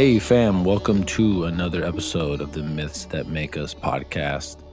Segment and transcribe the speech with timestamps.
[0.00, 4.64] Hey, fam, welcome to another episode of the Myths That Make Us podcast.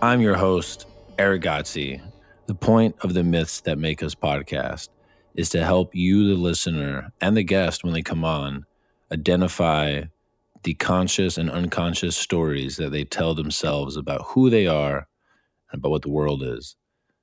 [0.00, 0.86] I'm your host,
[1.18, 2.00] Erick Godsey.
[2.46, 4.90] The point of the Myths That Make Us podcast
[5.34, 8.64] is to help you, the listener, and the guest when they come on,
[9.10, 10.02] identify
[10.62, 15.08] the conscious and unconscious stories that they tell themselves about who they are
[15.72, 16.76] and about what the world is.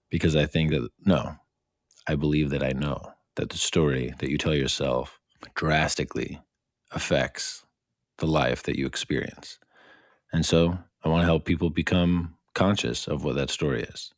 [0.09, 1.37] Because I think that, no,
[2.07, 5.17] I believe that I know that the story that you tell yourself
[5.55, 6.41] drastically
[6.93, 7.65] affects
[8.17, 9.59] the life that you experience.
[10.31, 14.13] And so I want to help people become conscious of what that story is.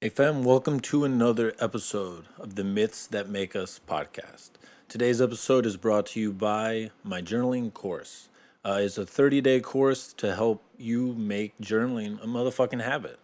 [0.00, 4.50] Hey, fam, welcome to another episode of the Myths That Make Us podcast.
[4.88, 8.28] Today's episode is brought to you by my journaling course.
[8.64, 13.18] Uh, it's a 30 day course to help you make journaling a motherfucking habit.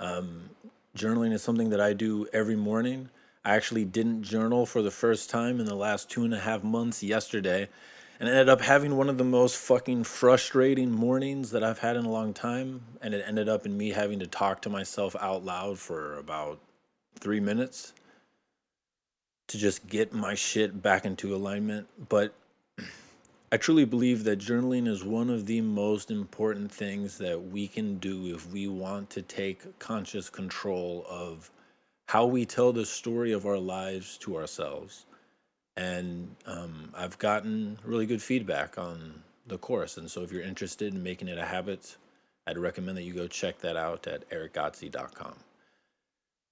[0.00, 0.50] Um,
[0.96, 3.10] journaling is something that I do every morning.
[3.44, 6.64] I actually didn't journal for the first time in the last two and a half
[6.64, 7.68] months yesterday
[8.18, 12.04] and ended up having one of the most fucking frustrating mornings that I've had in
[12.04, 12.80] a long time.
[13.02, 16.58] And it ended up in me having to talk to myself out loud for about
[17.18, 17.92] three minutes
[19.48, 21.86] to just get my shit back into alignment.
[22.08, 22.34] But
[23.52, 27.98] I truly believe that journaling is one of the most important things that we can
[27.98, 31.50] do if we want to take conscious control of
[32.06, 35.06] how we tell the story of our lives to ourselves.
[35.76, 39.96] And um, I've gotten really good feedback on the course.
[39.96, 41.96] And so if you're interested in making it a habit,
[42.46, 45.34] I'd recommend that you go check that out at erickgodsey.com.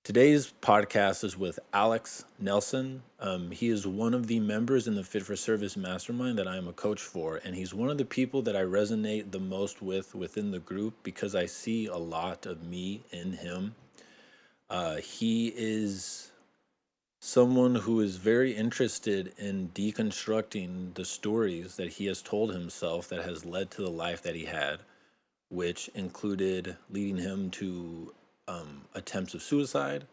[0.04, 3.04] Today's podcast is with Alex Nelson.
[3.20, 6.56] Um, he is one of the members in the Fit for Service Mastermind that I
[6.56, 9.80] am a coach for, and he's one of the people that I resonate the most
[9.80, 13.76] with within the group because I see a lot of me in him.
[14.72, 16.32] Uh, he is
[17.20, 23.22] someone who is very interested in deconstructing the stories that he has told himself that
[23.22, 24.80] has led to the life that he had,
[25.50, 28.14] which included leading him to
[28.48, 30.06] um, attempts of suicide,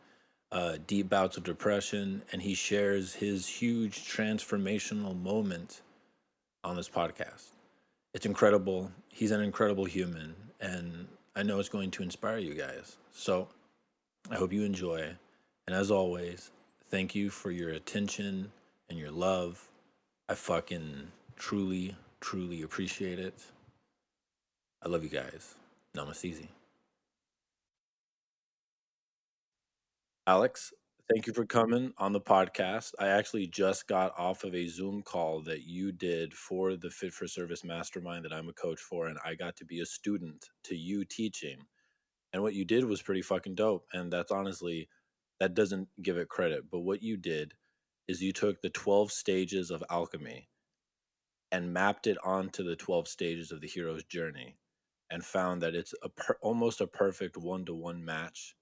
[0.52, 5.80] uh, deep bouts of depression, and he shares his huge transformational moment
[6.66, 7.52] on this podcast.
[8.14, 8.92] It's incredible.
[9.08, 12.98] He's an incredible human, and I know it's going to inspire you guys.
[13.14, 13.48] So,
[14.32, 15.16] I hope you enjoy.
[15.68, 16.52] And as always,
[16.90, 18.52] thank you for your attention
[18.90, 19.70] and your love.
[20.28, 23.36] I fucking truly, truly appreciate it.
[24.84, 25.56] I love you guys.
[25.96, 26.48] Namaste.
[30.28, 30.74] Alex,
[31.12, 32.92] thank you for coming on the podcast.
[33.00, 37.14] I actually just got off of a Zoom call that you did for the Fit
[37.14, 40.46] for Service Mastermind that I'm a coach for, and I got to be a student
[40.66, 41.58] to you teaching
[42.34, 44.88] and what you did was pretty fucking dope and that's honestly
[45.40, 47.54] that doesn't give it credit but what you did
[48.08, 50.50] is you took the 12 stages of alchemy
[51.52, 54.58] and mapped it onto the 12 stages of the hero's journey
[55.12, 58.56] and found that it's a per, almost a perfect one-to-one match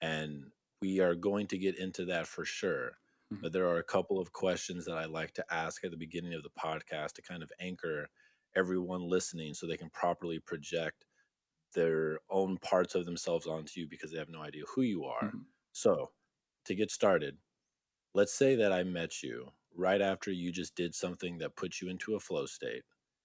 [0.00, 0.44] and
[0.82, 2.92] we are going to get into that for sure
[3.32, 3.42] mm-hmm.
[3.42, 6.34] but there are a couple of questions that i like to ask at the beginning
[6.34, 8.08] of the podcast to kind of anchor
[8.56, 11.05] everyone listening so they can properly project
[11.74, 15.24] their own parts of themselves onto you because they have no idea who you are.
[15.24, 15.38] Mm-hmm.
[15.72, 16.10] So,
[16.64, 17.36] to get started,
[18.14, 21.88] let's say that I met you right after you just did something that put you
[21.88, 22.82] into a flow state,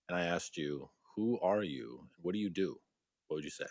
[0.10, 2.08] and I asked you, Who are you?
[2.22, 2.78] What do you do?
[3.28, 3.66] What would you say?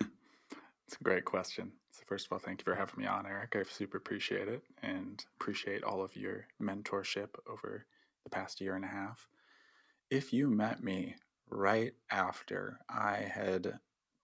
[0.86, 1.70] It's a great question.
[1.92, 3.54] So, first of all, thank you for having me on, Erick.
[3.54, 7.86] I super appreciate it and appreciate all of your mentorship over
[8.24, 9.28] the past year and a half.
[10.10, 11.14] If you met me
[11.48, 13.78] right after I had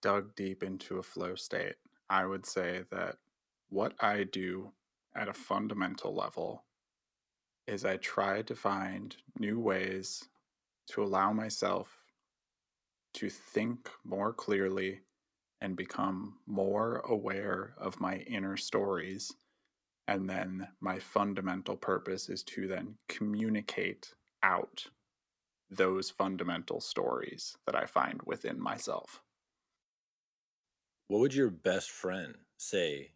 [0.07, 1.75] dug deep into a flow state,
[2.09, 3.17] I would say that
[3.67, 4.71] what I do
[5.13, 6.63] at a fundamental level
[7.67, 10.23] is I try to find new ways
[10.91, 12.05] to allow myself
[13.15, 15.01] to think more clearly
[15.59, 19.33] and become more aware of my inner stories.
[20.07, 24.85] And then my fundamental purpose is to then communicate out
[25.69, 29.21] those fundamental stories that I find within myself.
[31.07, 33.11] What would your best friend say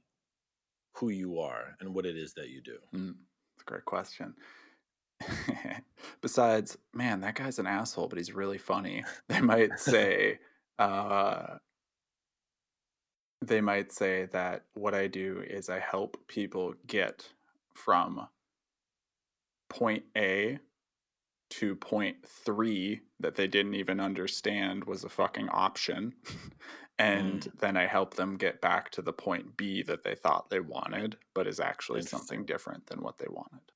[0.94, 2.78] who you are and what it is that you do?
[2.94, 3.16] Mm,
[3.56, 4.34] that's a great question.
[6.22, 9.04] Besides, man, that guy's an asshole, but he's really funny.
[9.28, 10.40] They might say,
[10.80, 11.58] uh,
[13.42, 17.28] they might say that what I do is I help people get
[17.74, 18.28] from
[19.70, 20.60] point A
[21.50, 26.14] to point three that they didn't even understand was a fucking option.
[27.02, 27.60] and mm.
[27.60, 31.18] then I help them get back to the point B that they thought they wanted,
[31.34, 33.72] but is actually something different than what they wanted.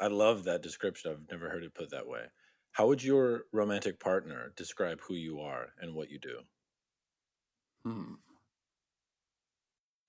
[0.00, 1.10] I love that description.
[1.10, 2.22] I've never heard it put that way.
[2.70, 6.38] How would your romantic partner describe who you are and what you do?
[7.84, 8.14] Hmm.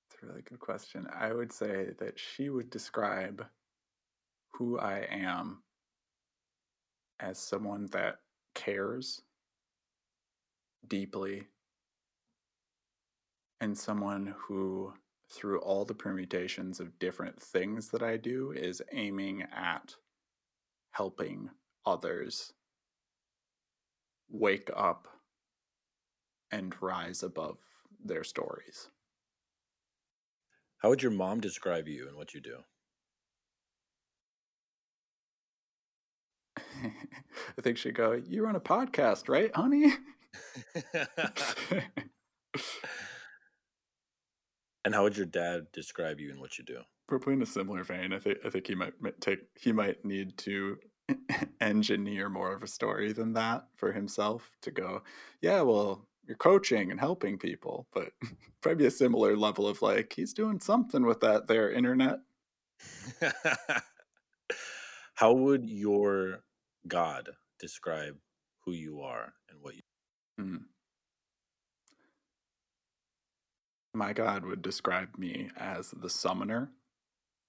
[0.07, 1.07] It's a really good question.
[1.11, 3.43] I would say that she would describe
[4.53, 5.63] who I am
[7.19, 8.17] as someone that
[8.53, 9.23] cares
[10.87, 11.47] deeply
[13.61, 14.91] and someone who
[15.29, 19.95] through all the permutations of different things that I do is aiming at
[20.91, 21.49] helping
[21.85, 22.51] others
[24.29, 25.07] wake up
[26.51, 27.57] and rise above
[28.03, 28.89] their stories.
[30.79, 32.57] How would your mom describe you and what you do?
[36.57, 39.93] I think she'd go, You run a podcast, right, honey?
[44.85, 46.81] and how would your dad describe you and what you do?
[47.07, 48.13] Probably in a similar vein.
[48.13, 50.77] I think I think he might take he might need to
[51.61, 55.03] engineer more of a story than that for himself to go,
[55.41, 58.11] yeah, well, you're coaching and helping people, but
[58.61, 62.19] probably a similar level of like, he's doing something with that there internet.
[65.15, 66.43] How would your
[66.87, 67.29] God
[67.59, 68.17] describe
[68.65, 69.81] who you are and what you
[70.39, 70.61] mm.
[73.93, 76.71] My God would describe me as the summoner.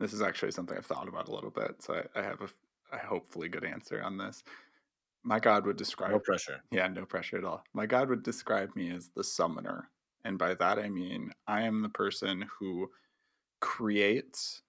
[0.00, 2.48] This is actually something I've thought about a little bit, so I, I have a
[2.92, 4.44] a hopefully good answer on this.
[5.24, 6.60] My God would describe no pressure.
[6.70, 7.64] Yeah, no pressure at all.
[7.72, 9.88] My God would describe me as the summoner.
[10.24, 12.90] And by that I mean I am the person who
[13.60, 14.62] creates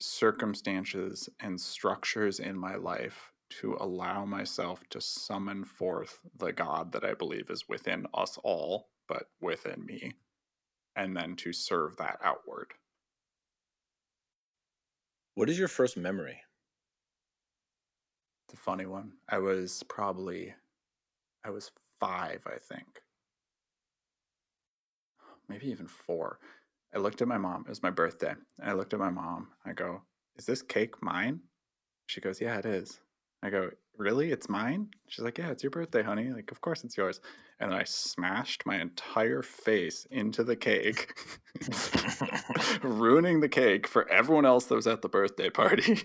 [0.00, 7.04] circumstances and structures in my life to allow myself to summon forth the God that
[7.04, 10.12] I believe is within us all, but within me,
[10.96, 12.72] and then to serve that outward.
[15.34, 16.40] What is your first memory?
[18.46, 19.12] It's a funny one.
[19.28, 20.54] I was probably,
[21.44, 23.02] I was five, I think.
[25.48, 26.38] Maybe even four.
[26.94, 27.62] I looked at my mom.
[27.66, 28.34] It was my birthday.
[28.60, 29.48] And I looked at my mom.
[29.66, 30.02] I go,
[30.36, 31.40] Is this cake mine?
[32.06, 33.00] She goes, Yeah, it is.
[33.42, 34.32] I go, Really?
[34.32, 34.88] It's mine?
[35.08, 36.30] She's like, Yeah, it's your birthday, honey.
[36.30, 37.20] Like, of course it's yours.
[37.60, 41.14] And then I smashed my entire face into the cake,
[42.82, 46.02] ruining the cake for everyone else that was at the birthday party.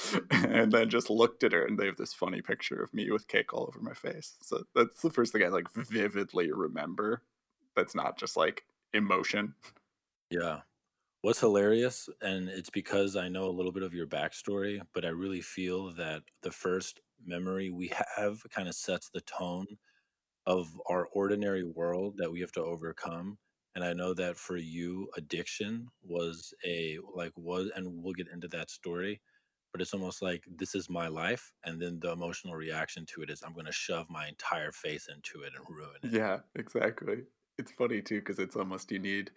[0.30, 3.28] and then just looked at her and they have this funny picture of me with
[3.28, 4.36] cake all over my face.
[4.40, 7.22] So that's the first thing I like vividly remember.
[7.76, 9.54] That's not just like emotion.
[10.30, 10.60] Yeah.
[11.22, 15.08] What's hilarious, and it's because I know a little bit of your backstory, but I
[15.08, 19.78] really feel that the first memory we have kind of sets the tone
[20.46, 23.38] of our ordinary world that we have to overcome
[23.76, 28.48] and i know that for you addiction was a like was and we'll get into
[28.48, 29.20] that story
[29.72, 33.30] but it's almost like this is my life and then the emotional reaction to it
[33.30, 36.12] is i'm going to shove my entire face into it and ruin it.
[36.12, 37.26] Yeah exactly.
[37.58, 39.30] It's funny too because it's almost you need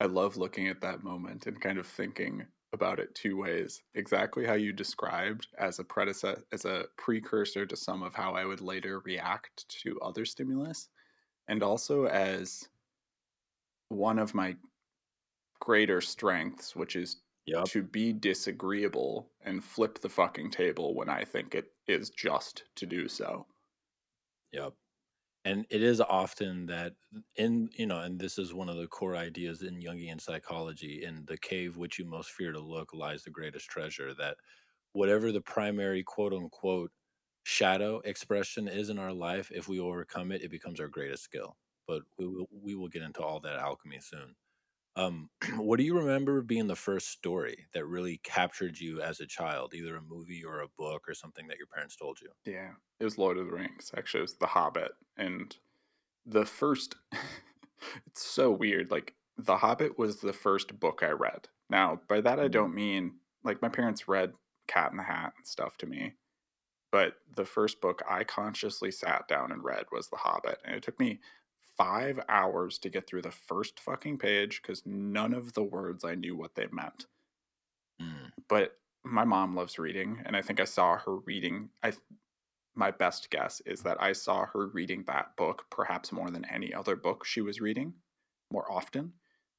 [0.00, 4.44] i love looking at that moment and kind of thinking about it two ways exactly
[4.44, 8.60] how you described as a predecessor as a precursor to some of how i would
[8.60, 10.88] later react to other stimulus
[11.48, 12.68] and also as
[13.88, 14.54] one of my
[15.60, 17.64] greater strengths which is yep.
[17.64, 22.86] to be disagreeable and flip the fucking table when I think it is just to
[22.86, 23.46] do so.
[24.52, 24.74] Yep.
[25.48, 26.94] And it is often that
[27.36, 31.24] in you know, and this is one of the core ideas in Jungian psychology, in
[31.26, 34.36] the cave which you most fear to look lies the greatest treasure, that
[34.92, 36.92] whatever the primary quote unquote
[37.44, 41.56] shadow expression is in our life, if we overcome it, it becomes our greatest skill.
[41.86, 44.36] But we will we will get into all that alchemy soon.
[44.98, 49.26] Um, what do you remember being the first story that really captured you as a
[49.26, 52.28] child, either a movie or a book or something that your parents told you?
[52.44, 53.92] Yeah, it was Lord of the Rings.
[53.96, 54.92] Actually, it was The Hobbit.
[55.16, 55.56] And
[56.26, 56.96] the first,
[58.06, 58.90] it's so weird.
[58.90, 61.48] Like, The Hobbit was the first book I read.
[61.70, 62.52] Now, by that, I mm-hmm.
[62.52, 63.14] don't mean
[63.44, 64.32] like my parents read
[64.66, 66.14] Cat in the Hat and stuff to me.
[66.90, 70.58] But the first book I consciously sat down and read was The Hobbit.
[70.64, 71.20] And it took me
[71.78, 76.16] five hours to get through the first fucking page because none of the words I
[76.16, 77.06] knew what they meant.
[78.02, 78.32] Mm.
[78.48, 78.72] But
[79.04, 81.70] my mom loves reading, and I think I saw her reading.
[81.82, 81.92] I
[82.74, 86.72] my best guess is that I saw her reading that book perhaps more than any
[86.72, 87.94] other book she was reading
[88.52, 89.12] more often,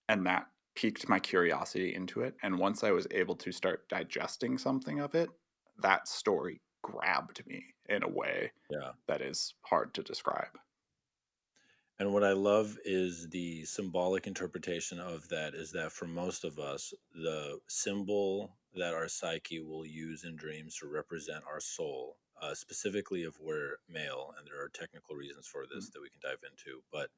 [0.08, 2.36] and that piqued my curiosity into it.
[2.44, 5.30] And once I was able to start digesting something of it,
[5.82, 8.92] that story grabbed me in a way yeah.
[9.08, 10.58] that is hard to describe.
[12.00, 16.58] And what I love is the symbolic interpretation of that is that for most of
[16.58, 22.56] us, the symbol that our psyche will use in dreams to represent our soul, uh,
[22.56, 25.94] specifically if we're male, and there are technical reasons for this Mm.
[25.94, 27.12] that we can dive into, but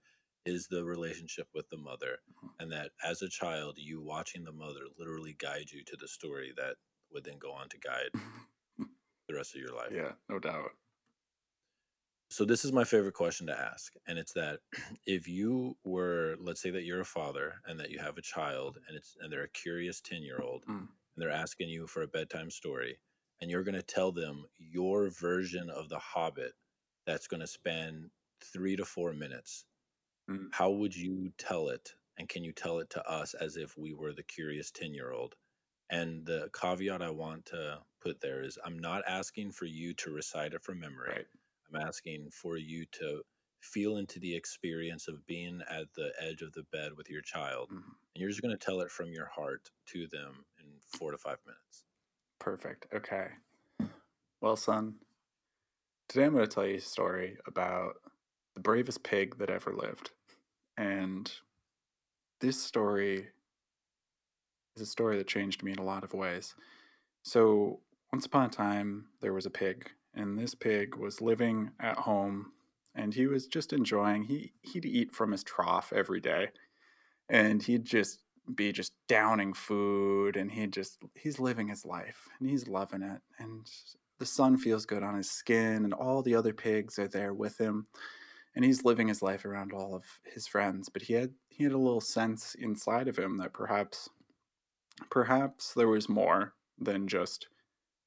[0.46, 2.24] is the relationship with the mother.
[2.28, 2.50] Mhm.
[2.60, 6.52] And that as a child, you watching the mother literally guide you to the story
[6.58, 6.78] that
[7.12, 8.12] would then go on to guide
[9.28, 9.92] the rest of your life.
[9.92, 10.72] yeah, no doubt.
[12.32, 14.62] So this is my favorite question to ask, and it's that
[15.06, 18.80] if you were, let's say that you're a father and that you have a child,
[18.88, 20.80] and it's and they're a curious ten year old, Mm.
[20.80, 23.00] and they're asking you for a bedtime story,
[23.42, 26.54] and you're going to tell them your version of The Hobbit,
[27.06, 28.12] that's going to span
[28.42, 29.66] three to four minutes.
[30.30, 30.50] Mm.
[30.54, 33.94] How would you tell it, and can you tell it to us as if we
[33.94, 35.36] were the curious ten year old?
[35.90, 40.12] And the caveat I want to put there is, I'm not asking for you to
[40.12, 41.10] recite it from memory.
[41.18, 41.28] Right.
[41.74, 43.24] I'm asking for you to
[43.62, 47.70] feel into the experience of being at the edge of the bed with your child.
[47.70, 47.96] Mhm.
[48.16, 51.18] And you're just going to tell it from your heart to them in four to
[51.18, 51.86] five minutes.
[52.40, 52.88] Perfect.
[52.94, 53.32] Okay.
[54.42, 55.00] Well, son,
[56.08, 57.96] today I'm going to tell you a story about
[58.54, 60.12] the bravest pig that ever lived.
[60.78, 61.32] And
[62.42, 63.30] this story
[64.76, 66.56] is a story that changed me in a lot of ways.
[67.24, 67.82] So,
[68.14, 72.52] once upon a time, there was a pig, and this pig was living at home
[72.96, 76.50] and he was just enjoying he he'd eat from his trough every day
[77.30, 78.20] and he'd just
[78.56, 83.22] be just downing food and he just he's living his life and he's loving it
[83.40, 83.70] and
[84.20, 87.58] the sun feels good on his skin and all the other pigs are there with
[87.58, 87.86] him
[88.56, 90.04] and he's living his life around all of
[90.34, 94.10] his friends but he had he had a little sense inside of him that perhaps
[95.10, 97.48] perhaps there was more than just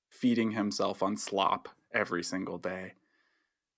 [0.08, 2.92] feeding himself on slop every single day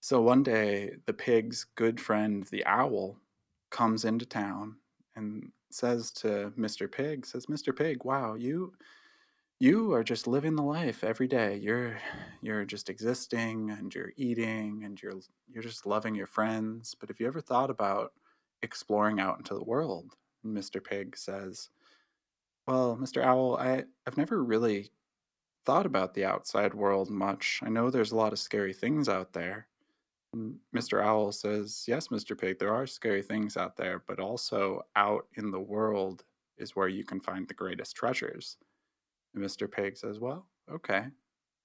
[0.00, 3.16] so one day the pig's good friend the owl
[3.70, 4.76] comes into town
[5.16, 6.90] and says to Mr.
[6.90, 7.76] Pig, says, Mr.
[7.76, 8.72] Pig, wow, you
[9.58, 11.56] you are just living the life every day.
[11.56, 11.98] You're
[12.42, 16.94] you're just existing and you're eating and you're you're just loving your friends.
[16.98, 18.12] But have you ever thought about
[18.62, 20.14] exploring out into the world?
[20.44, 20.82] And Mr.
[20.82, 21.70] Pig says,
[22.66, 23.22] Well, Mr.
[23.24, 24.90] Owl, I, I've never really
[25.66, 27.60] thought about the outside world much.
[27.62, 29.66] I know there's a lot of scary things out there.
[30.32, 31.02] And Mr.
[31.02, 32.38] Owl says, Yes, Mr.
[32.38, 36.24] Pig, there are scary things out there, but also out in the world
[36.56, 38.56] is where you can find the greatest treasures.
[39.34, 39.70] And Mr.
[39.70, 41.06] Pig says, Well, okay,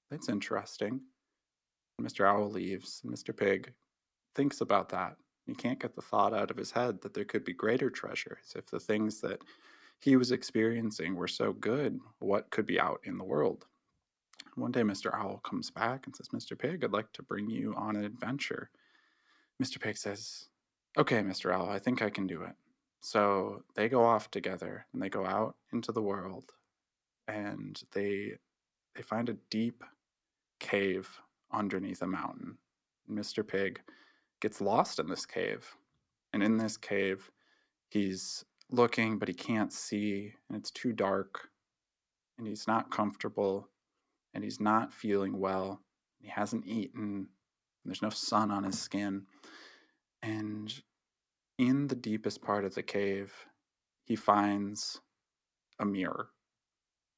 [0.09, 1.01] that's interesting.
[1.97, 2.25] And Mr.
[2.25, 3.35] Owl leaves, and Mr.
[3.35, 3.71] Pig
[4.35, 5.17] thinks about that.
[5.45, 8.53] He can't get the thought out of his head that there could be greater treasures
[8.55, 9.43] if the things that
[9.99, 11.99] he was experiencing were so good.
[12.19, 13.67] What could be out in the world?
[14.55, 15.13] One day, Mr.
[15.13, 16.57] Owl comes back and says, Mr.
[16.57, 18.69] Pig, I'd like to bring you on an adventure.
[19.61, 19.79] Mr.
[19.79, 20.49] Pig says,
[20.97, 21.53] Okay, Mr.
[21.53, 22.55] Owl, I think I can do it.
[22.99, 26.51] So they go off together and they go out into the world
[27.27, 28.33] and they
[28.95, 29.83] they find a deep
[30.59, 31.09] cave
[31.51, 32.57] underneath a mountain.
[33.09, 33.45] Mr.
[33.47, 33.81] Pig
[34.41, 35.75] gets lost in this cave.
[36.33, 37.31] And in this cave,
[37.89, 41.49] he's looking, but he can't see, and it's too dark,
[42.37, 43.67] and he's not comfortable
[44.33, 45.81] and he's not feeling well.
[46.19, 47.27] He hasn't eaten.
[47.85, 49.25] There's no sun on his skin.
[50.21, 50.73] And
[51.57, 53.33] in the deepest part of the cave,
[54.03, 55.01] he finds
[55.79, 56.29] a mirror.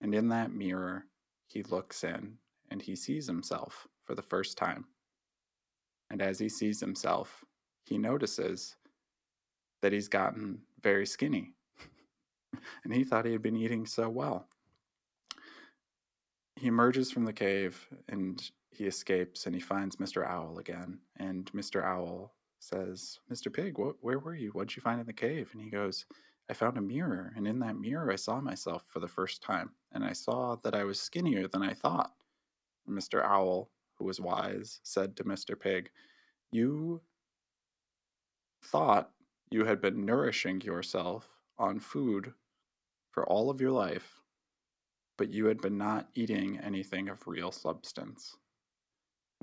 [0.01, 1.05] And in that mirror,
[1.47, 2.37] he looks in
[2.69, 4.85] and he sees himself for the first time.
[6.09, 7.43] And as he sees himself,
[7.85, 8.75] he notices
[9.81, 11.53] that he's gotten very skinny.
[12.83, 14.47] and he thought he had been eating so well
[16.63, 20.25] he emerges from the cave and he escapes and he finds Mr.
[20.25, 20.97] Owl again.
[21.17, 21.83] And Mr.
[21.83, 23.51] Owl says, Mr.
[23.51, 24.51] Pig, where were you?
[24.51, 25.49] What'd you find in the cave?
[25.51, 26.05] And he goes,
[26.49, 27.33] I found a mirror.
[27.35, 29.71] And in that mirror, I saw myself for the first time.
[29.91, 32.13] And I saw that I was skinnier than I thought.
[32.87, 33.21] And Mr.
[33.21, 35.59] Owl, who was wise, said to Mr.
[35.59, 35.89] Pig,
[36.49, 37.01] You
[38.63, 39.11] thought
[39.49, 41.27] you had been nourishing yourself
[41.57, 42.31] on food
[43.11, 44.22] for all of your life
[45.17, 48.35] but you had been not eating anything of real substance.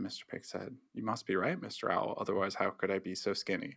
[0.01, 0.27] Mr.
[0.29, 1.91] Pig said, You must be right, Mr.
[1.91, 3.77] Owl, otherwise, how could I be so skinny?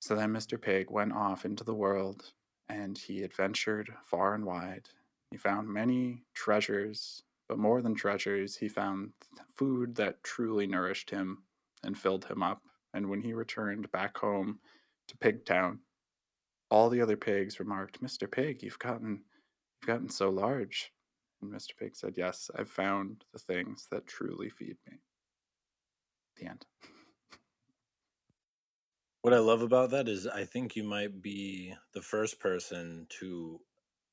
[0.00, 0.60] So then Mr.
[0.60, 2.32] Pig went off into the world
[2.68, 4.88] and he adventured far and wide.
[5.30, 9.12] He found many treasures, but more than treasures, he found
[9.56, 11.44] food that truly nourished him
[11.82, 12.62] and filled him up.
[12.94, 14.60] And when he returned back home
[15.08, 15.78] to Pigtown,
[16.70, 18.30] all the other pigs remarked, Mr.
[18.30, 19.22] Pig, you've gotten
[19.86, 20.92] gotten so large.
[21.40, 21.76] And Mr.
[21.78, 24.98] Pig said, Yes, I've found the things that truly feed me.
[26.36, 26.66] The end.
[29.22, 33.60] What I love about that is I think you might be the first person to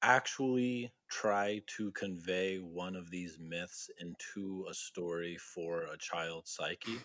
[0.01, 6.99] actually try to convey one of these myths into a story for a child's psyche.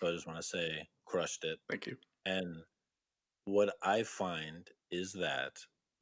[0.00, 1.58] So I just want to say, crushed it.
[1.68, 1.96] Thank you.
[2.26, 2.56] And
[3.44, 5.58] what I find is that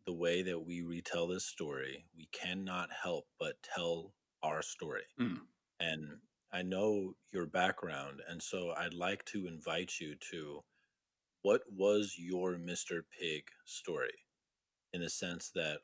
[0.07, 5.05] the way that we retell this story, we cannot help but tell our story.
[5.21, 5.39] Mm.
[5.81, 6.19] And
[6.53, 8.21] I know your background.
[8.29, 10.61] And so I'd like to invite you to
[11.43, 13.03] what was your Mr.
[13.19, 14.27] Pig story
[14.93, 15.79] in the sense that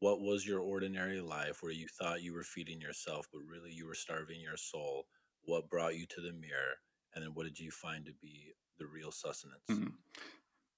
[0.00, 3.86] what was your ordinary life where you thought you were feeding yourself, but really you
[3.86, 5.06] were starving your soul?
[5.44, 6.78] What brought you to the mirror?
[7.14, 9.62] And then what did you find to be the real sustenance?
[9.70, 9.92] Mm.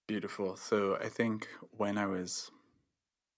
[0.07, 0.57] Beautiful.
[0.57, 2.51] So I think when I was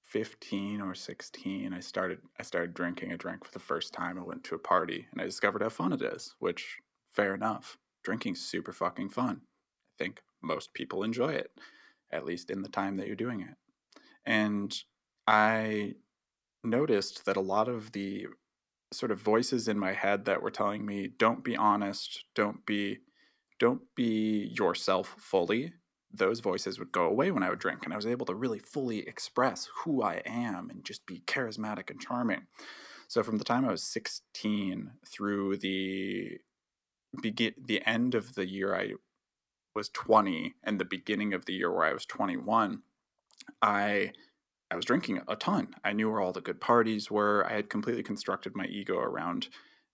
[0.06, 3.12] 15 or 16, I started I started drinking.
[3.12, 4.18] I drank for the first time.
[4.18, 6.78] I went to a party and I discovered how fun it is, which
[7.12, 7.76] fair enough.
[8.04, 9.40] Drinking's super fucking fun.
[9.42, 11.50] I think most people enjoy it,
[12.12, 13.56] at least in the time that you're doing it.
[14.24, 14.74] And
[15.26, 15.94] I
[16.62, 18.26] noticed that a lot of the
[18.92, 22.98] sort of voices in my head that were telling me don't be honest, don't be
[23.58, 25.72] don't be yourself fully,
[26.16, 28.58] those voices would go away when I would drink and I was able to really
[28.58, 32.46] fully express who I am and just be charismatic and charming.
[33.08, 36.38] So from the time I was 16 through the
[37.22, 38.92] begin the end of the year I
[39.74, 42.82] was 20 and the beginning of the year where I was 21,
[43.62, 44.12] I
[44.70, 45.76] I was drinking a ton.
[45.84, 47.46] I knew where all the good parties were.
[47.48, 49.48] I had completely constructed my ego around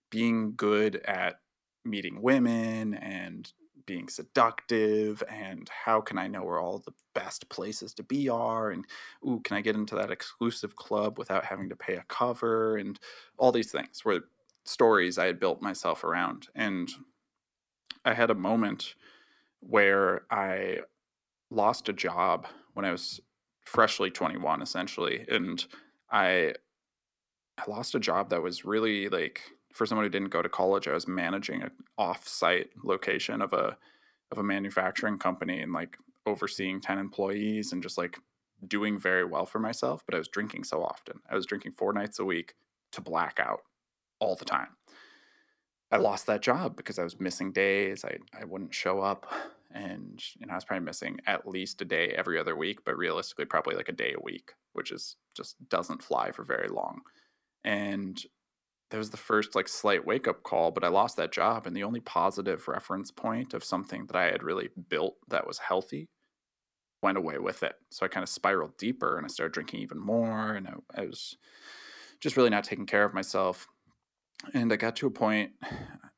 [0.09, 1.39] being good at
[1.85, 3.51] meeting women and
[3.85, 8.71] being seductive and how can I know where all the best places to be are?
[8.71, 8.85] And
[9.27, 12.77] ooh can I get into that exclusive club without having to pay a cover?
[12.77, 12.99] and
[13.37, 14.21] all these things were
[14.65, 16.47] stories I had built myself around.
[16.55, 16.89] And
[18.05, 18.95] I had a moment
[19.59, 20.79] where I
[21.49, 23.21] lost a job when I was
[23.65, 25.65] freshly 21 essentially and
[26.11, 26.53] I
[27.57, 29.41] I lost a job that was really like
[29.73, 33.77] for someone who didn't go to college, I was managing an off-site location of a
[34.31, 38.17] of a manufacturing company and like overseeing 10 employees and just like
[38.67, 41.19] doing very well for myself, but I was drinking so often.
[41.29, 42.55] I was drinking 4 nights a week
[42.93, 43.61] to black out
[44.19, 44.69] all the time.
[45.91, 48.03] I lost that job because I was missing days.
[48.05, 49.31] I I wouldn't show up
[49.71, 52.97] and you know I was probably missing at least a day every other week, but
[52.97, 57.01] realistically probably like a day a week, which is just doesn't fly for very long.
[57.63, 58.23] And
[58.93, 61.65] that was the first like slight wake up call, but I lost that job.
[61.65, 65.57] And the only positive reference point of something that I had really built that was
[65.57, 66.09] healthy
[67.01, 67.73] went away with it.
[67.89, 70.53] So I kind of spiraled deeper and I started drinking even more.
[70.53, 71.37] And I, I was
[72.19, 73.67] just really not taking care of myself.
[74.53, 75.53] And I got to a point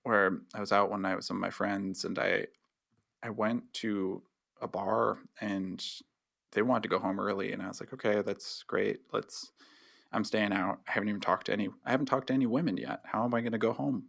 [0.03, 2.47] where I was out one night with some of my friends and I
[3.23, 4.21] I went to
[4.61, 5.81] a bar and
[6.51, 8.97] they wanted to go home early and I was like, okay, that's great.
[9.13, 9.53] Let's
[10.11, 10.79] I'm staying out.
[10.87, 13.01] I haven't even talked to any I haven't talked to any women yet.
[13.05, 14.05] How am I going to go home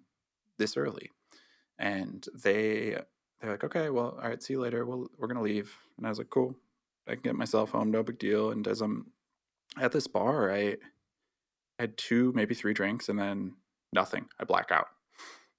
[0.59, 1.11] this early?
[1.79, 2.99] And they
[3.41, 4.87] they're like, "Okay, well, all right, see you later.
[4.87, 6.55] Well, we're going to leave." And I was like, "Cool.
[7.09, 9.13] I can get myself home, no big deal." And as I'm
[9.79, 10.77] at this bar, I
[11.79, 13.55] had two, maybe three drinks and then
[13.93, 14.27] nothing.
[14.41, 14.89] I black out.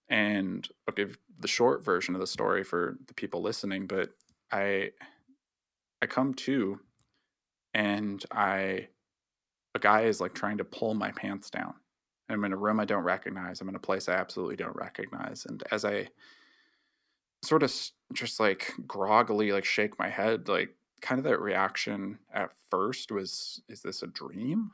[0.10, 4.10] And I'll give the short version of the story for the people listening, but
[4.52, 4.92] I
[6.02, 6.80] I come to
[7.74, 8.88] and I
[9.78, 11.74] a guy is like trying to pull my pants down.
[12.30, 13.62] I'm in a room I don't recognize.
[13.62, 15.46] I'm in a place I absolutely don't recognize.
[15.46, 16.10] And as I
[17.42, 17.74] sort of
[18.14, 23.62] just like groggily like shake my head, like kind of that reaction at first was,
[23.70, 24.72] is this a dream?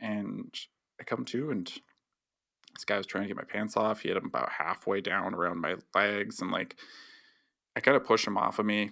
[0.00, 0.54] And
[1.00, 4.00] I come to and this guy was trying to get my pants off.
[4.00, 6.76] He had them about halfway down around my legs and like
[7.74, 8.90] I kind of push him off of me.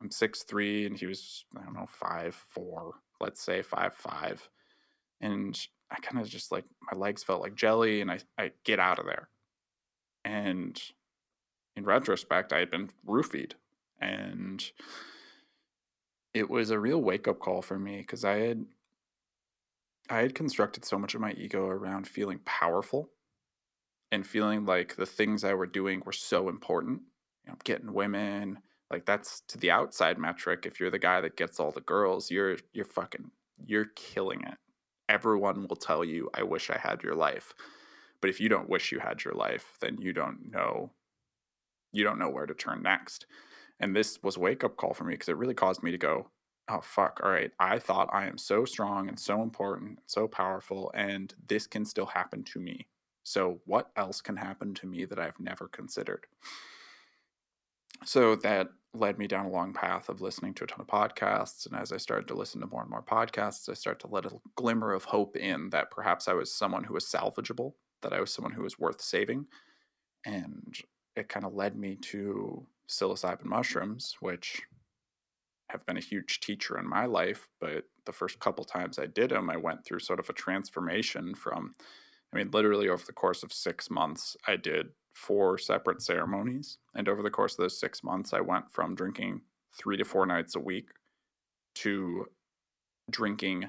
[0.00, 4.48] I'm six three and he was, I don't know, five four let's say five five,
[5.20, 5.58] and
[5.90, 8.98] I kind of just like my legs felt like jelly, and I I get out
[8.98, 9.28] of there,
[10.24, 10.80] and
[11.76, 13.52] in retrospect, I had been roofied,
[14.00, 14.62] and
[16.34, 18.64] it was a real wake up call for me because I had
[20.08, 23.10] I had constructed so much of my ego around feeling powerful
[24.10, 27.02] and feeling like the things I were doing were so important.
[27.44, 28.58] You know, getting women,
[28.90, 30.66] like that's to the outside metric.
[30.66, 33.30] If you're the guy that gets all the girls, you're you're fucking
[33.66, 34.58] you're killing it.
[35.08, 37.54] Everyone will tell you, I wish I had your life.
[38.20, 40.90] But if you don't wish you had your life, then you don't know
[41.92, 43.26] you don't know where to turn next.
[43.80, 45.98] And this was a wake up call for me because it really caused me to
[45.98, 46.28] go,
[46.68, 47.50] oh fuck, all right.
[47.58, 51.84] I thought I am so strong and so important, and so powerful, and this can
[51.84, 52.86] still happen to me.
[53.24, 56.26] So what else can happen to me that I've never considered?
[58.04, 61.66] So that led me down a long path of listening to a ton of podcasts.
[61.66, 64.26] And as I started to listen to more and more podcasts, I started to let
[64.26, 68.20] a glimmer of hope in that perhaps I was someone who was salvageable, that I
[68.20, 69.46] was someone who was worth saving.
[70.26, 70.76] And
[71.14, 74.60] it kind of led me to psilocybin mushrooms, which
[75.70, 77.48] have been a huge teacher in my life.
[77.60, 81.34] But the first couple times I did them, I went through sort of a transformation
[81.34, 81.74] from,
[82.32, 86.78] I mean, literally over the course of six months, I did four separate ceremonies.
[86.94, 89.42] And over the course of those six months, I went from drinking
[89.76, 90.88] three to four nights a week
[91.76, 92.26] to
[93.10, 93.68] drinking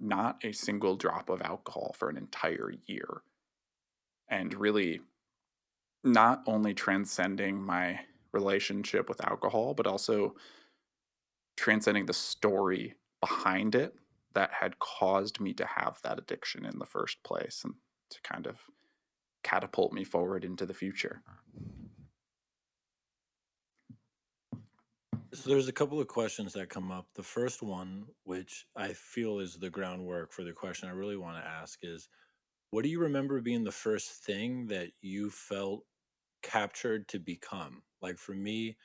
[0.00, 3.22] not a single drop of alcohol for an entire year.
[4.28, 5.00] And really
[6.04, 8.00] not only transcending my
[8.32, 10.34] relationship with alcohol, but also
[11.56, 13.94] transcending the story behind it
[14.34, 17.74] that had caused me to have that addiction in the first place and
[18.10, 18.56] to kind of
[19.42, 21.22] catapult me forward into the future.
[25.34, 27.06] So there's a couple of questions that come up.
[27.14, 31.42] The first one, which I feel is the groundwork for the question I really want
[31.42, 32.08] to ask is
[32.70, 35.84] what do you remember being the first thing that you felt
[36.42, 37.82] captured to become?
[38.00, 38.76] Like for me,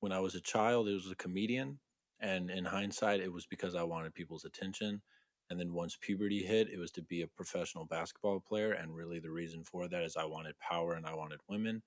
[0.00, 1.78] when I was a child, it was a comedian.
[2.20, 5.00] And in hindsight, it was because I wanted people's attention.
[5.50, 8.72] And then once puberty hit, it was to be a professional basketball player.
[8.72, 11.82] And really, the reason for that is I wanted power and I wanted women.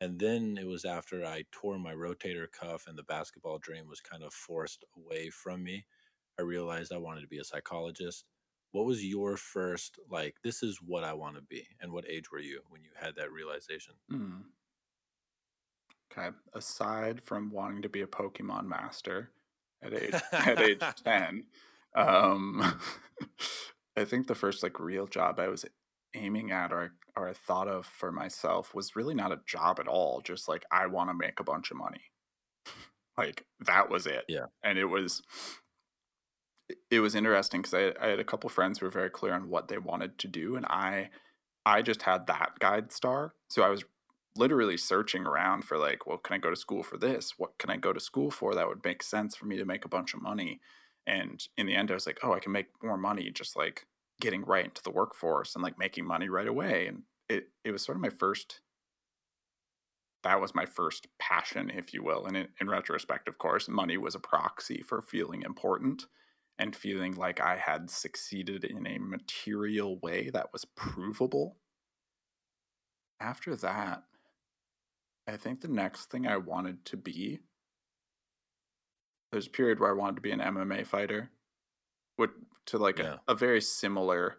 [0.00, 4.00] And then it was after I tore my rotator cuff and the basketball dream was
[4.00, 5.84] kind of forced away from me.
[6.38, 8.24] I realized I wanted to be a psychologist.
[8.72, 11.66] What was your first, like, this is what I want to be?
[11.80, 13.94] And what age were you when you had that realization?
[14.10, 14.42] Mm.
[16.12, 16.34] Okay.
[16.54, 19.30] Aside from wanting to be a Pokemon master
[19.82, 21.44] at age at age 10,
[21.94, 22.80] um,
[23.96, 25.64] I think the first like real job I was
[26.14, 29.88] aiming at or or I thought of for myself was really not a job at
[29.88, 30.20] all.
[30.20, 32.02] Just like I want to make a bunch of money.
[33.18, 34.24] like that was it.
[34.28, 34.46] Yeah.
[34.62, 35.22] And it was
[36.90, 39.48] it was interesting because I, I had a couple friends who were very clear on
[39.48, 41.10] what they wanted to do, and I
[41.66, 43.34] I just had that guide star.
[43.48, 43.84] So I was
[44.36, 47.34] literally searching around for like, well, can I go to school for this?
[47.36, 49.84] What can I go to school for that would make sense for me to make
[49.84, 50.60] a bunch of money?
[51.06, 53.86] And in the end, I was like, oh, I can make more money just like
[54.20, 56.86] getting right into the workforce and like making money right away.
[56.86, 58.60] And it, it was sort of my first,
[60.22, 62.26] that was my first passion, if you will.
[62.26, 66.04] And in, in retrospect, of course, money was a proxy for feeling important
[66.58, 71.56] and feeling like I had succeeded in a material way that was provable.
[73.18, 74.02] After that,
[75.26, 77.40] I think the next thing I wanted to be
[79.32, 81.30] there's a period where I wanted to be an MMA fighter,
[82.18, 82.30] would
[82.66, 83.16] to like yeah.
[83.28, 84.36] a, a very similar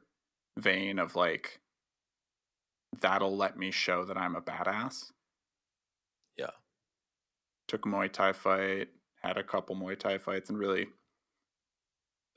[0.58, 1.60] vein of like
[2.99, 5.12] that'll let me show that I'm a badass.
[6.38, 6.51] Yeah.
[7.67, 8.89] Took a Muay Thai fight,
[9.21, 10.88] had a couple Muay Thai fights, and really,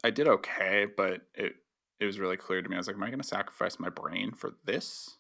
[0.05, 1.57] I did okay, but it
[2.01, 2.77] it was really clear to me.
[2.77, 5.19] I was like, am I going to sacrifice my brain for this?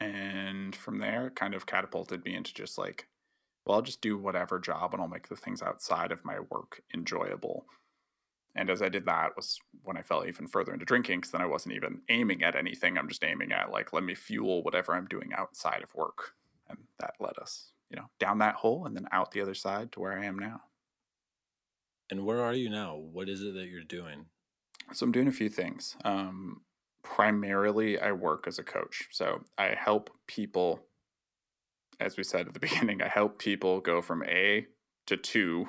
[0.00, 3.08] And from there, it kind of catapulted me into just like
[3.68, 6.80] well, I'll just do whatever job and I'll make the things outside of my work
[6.94, 7.66] enjoyable.
[8.56, 11.42] And as I did that was when I fell even further into drinking because then
[11.42, 12.96] I wasn't even aiming at anything.
[12.96, 16.32] I'm just aiming at like, let me fuel whatever I'm doing outside of work.
[16.70, 19.92] And that led us, you know, down that hole and then out the other side
[19.92, 20.62] to where I am now.
[22.10, 22.96] And where are you now?
[22.96, 24.24] What is it that you're doing?
[24.94, 25.94] So I'm doing a few things.
[26.06, 26.62] Um,
[27.02, 29.08] primarily, I work as a coach.
[29.10, 30.87] So I help people
[32.00, 34.66] as we said at the beginning, I help people go from A
[35.06, 35.68] to two,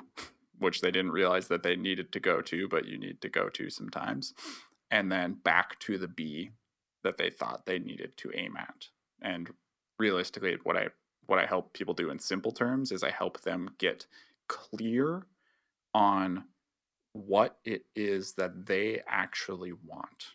[0.58, 3.48] which they didn't realize that they needed to go to, but you need to go
[3.48, 4.34] to sometimes,
[4.90, 6.50] and then back to the B
[7.02, 8.88] that they thought they needed to aim at.
[9.22, 9.50] And
[9.98, 10.88] realistically, what I
[11.26, 14.06] what I help people do in simple terms is I help them get
[14.48, 15.26] clear
[15.94, 16.44] on
[17.12, 20.34] what it is that they actually want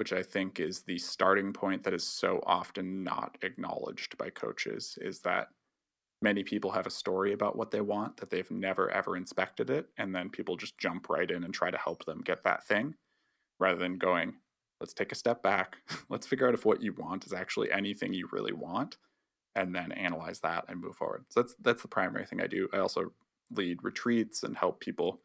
[0.00, 4.96] which I think is the starting point that is so often not acknowledged by coaches,
[5.02, 5.48] is that
[6.22, 9.88] many people have a story about what they want that they've never ever inspected it.
[9.98, 12.94] And then people just jump right in and try to help them get that thing
[13.58, 14.32] rather than going,
[14.80, 15.76] let's take a step back.
[16.08, 18.96] let's figure out if what you want is actually anything you really want
[19.54, 21.26] and then analyze that and move forward.
[21.28, 22.70] So that's that's the primary thing I do.
[22.72, 23.12] I also
[23.50, 25.20] lead retreats and help people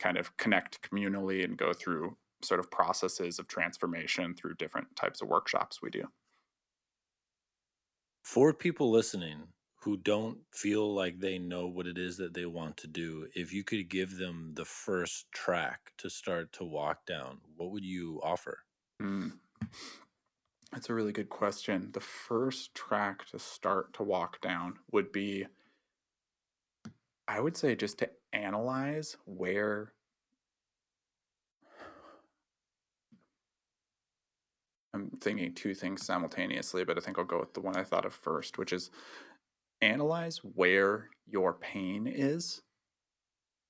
[0.00, 5.22] kind of connect communally and go through sort of processes of transformation through different types
[5.22, 6.04] of workshops we do.
[8.22, 9.48] For people listening
[9.82, 13.52] who don't feel like they know what it is that they want to do, if
[13.52, 18.18] you could give them the first track to start to walk down, what would you
[18.22, 18.60] offer?
[19.02, 19.32] Mm.
[20.72, 21.90] That's a really good question.
[21.92, 25.46] The first track to start to walk down would be,
[27.28, 29.92] I would say, just to analyze where
[34.94, 38.06] I'm thinking two things simultaneously, but I think I'll go with the one I thought
[38.06, 38.90] of first, which is
[39.82, 42.62] analyze where your pain is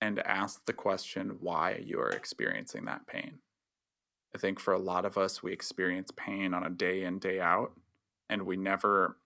[0.02, 3.38] and ask the question why you are experiencing that pain.
[4.34, 7.40] I think for a lot of us, we experience pain on a day in, day
[7.40, 7.72] out,
[8.28, 9.16] and we never,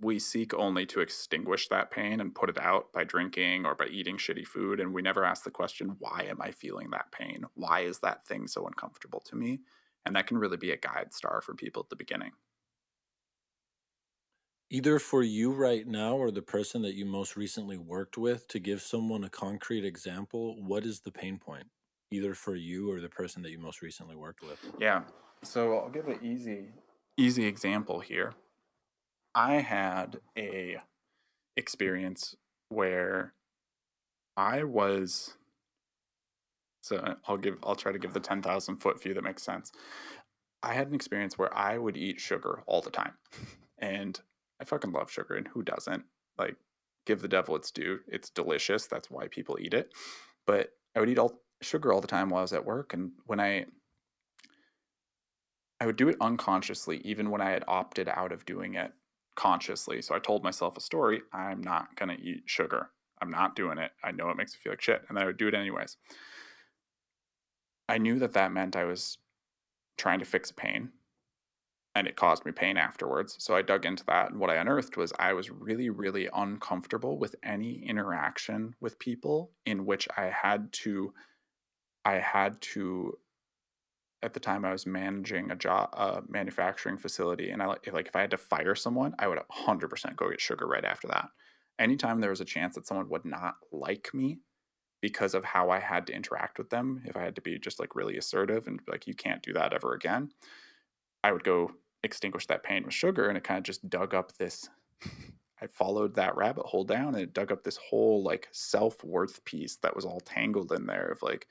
[0.00, 3.86] we seek only to extinguish that pain and put it out by drinking or by
[3.86, 4.80] eating shitty food.
[4.80, 7.44] And we never ask the question, why am I feeling that pain?
[7.54, 9.60] Why is that thing so uncomfortable to me?
[10.06, 12.32] And that can really be a guide star for people at the beginning.
[14.70, 18.58] Either for you right now or the person that you most recently worked with, to
[18.58, 21.66] give someone a concrete example, what is the pain point?
[22.10, 24.58] either for you or the person that you most recently worked with?
[24.80, 25.02] Yeah.
[25.42, 26.66] So I'll give an easy
[27.16, 28.34] easy example here.
[29.34, 30.78] I had a
[31.56, 32.36] experience
[32.68, 33.34] where
[34.36, 35.34] I was
[36.88, 39.72] so uh, I'll give I'll try to give the 10,000 foot view that makes sense.
[40.62, 43.12] I had an experience where I would eat sugar all the time.
[43.80, 44.18] And
[44.60, 46.02] I fucking love sugar and who doesn't?
[46.36, 46.56] Like
[47.06, 48.00] give the devil its due.
[48.08, 48.86] It's delicious.
[48.86, 49.92] That's why people eat it.
[50.46, 53.12] But I would eat all sugar all the time while I was at work, and
[53.26, 53.66] when I
[55.80, 58.92] I would do it unconsciously, even when I had opted out of doing it
[59.36, 60.02] consciously.
[60.02, 62.90] So I told myself a story: I'm not gonna eat sugar.
[63.22, 63.92] I'm not doing it.
[64.02, 65.96] I know it makes me feel like shit, and then I would do it anyways.
[67.88, 69.18] I knew that that meant I was
[69.96, 70.90] trying to fix pain
[71.94, 73.36] and it caused me pain afterwards.
[73.40, 74.30] So I dug into that.
[74.30, 79.50] And what I unearthed was I was really, really uncomfortable with any interaction with people
[79.66, 81.12] in which I had to
[82.04, 83.18] I had to
[84.22, 88.08] at the time I was managing a job, a manufacturing facility, and I like like
[88.08, 91.28] if I had to fire someone, I would 100% go get sugar right after that.
[91.78, 94.38] Anytime there was a chance that someone would not like me
[95.00, 97.78] because of how I had to interact with them, if I had to be just
[97.78, 100.30] like really assertive and like you can't do that ever again,
[101.22, 104.36] I would go extinguish that pain with sugar, and it kind of just dug up
[104.36, 104.68] this.
[105.60, 109.44] I followed that rabbit hole down, and it dug up this whole like self worth
[109.44, 111.48] piece that was all tangled in there of like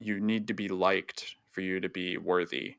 [0.00, 2.76] you need to be liked for you to be worthy.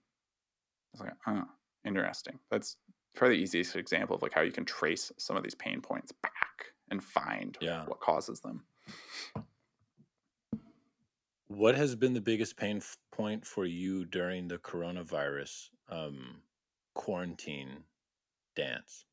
[0.94, 1.44] It's like, oh,
[1.86, 2.40] interesting.
[2.50, 2.78] That's
[3.16, 6.12] probably the easiest example of like how you can trace some of these pain points
[6.12, 6.34] back
[6.92, 7.86] and find yeah.
[7.86, 8.64] what causes them.
[11.48, 16.42] What has been the biggest pain point for you during the coronavirus um,
[16.94, 17.84] quarantine
[18.56, 19.06] dance?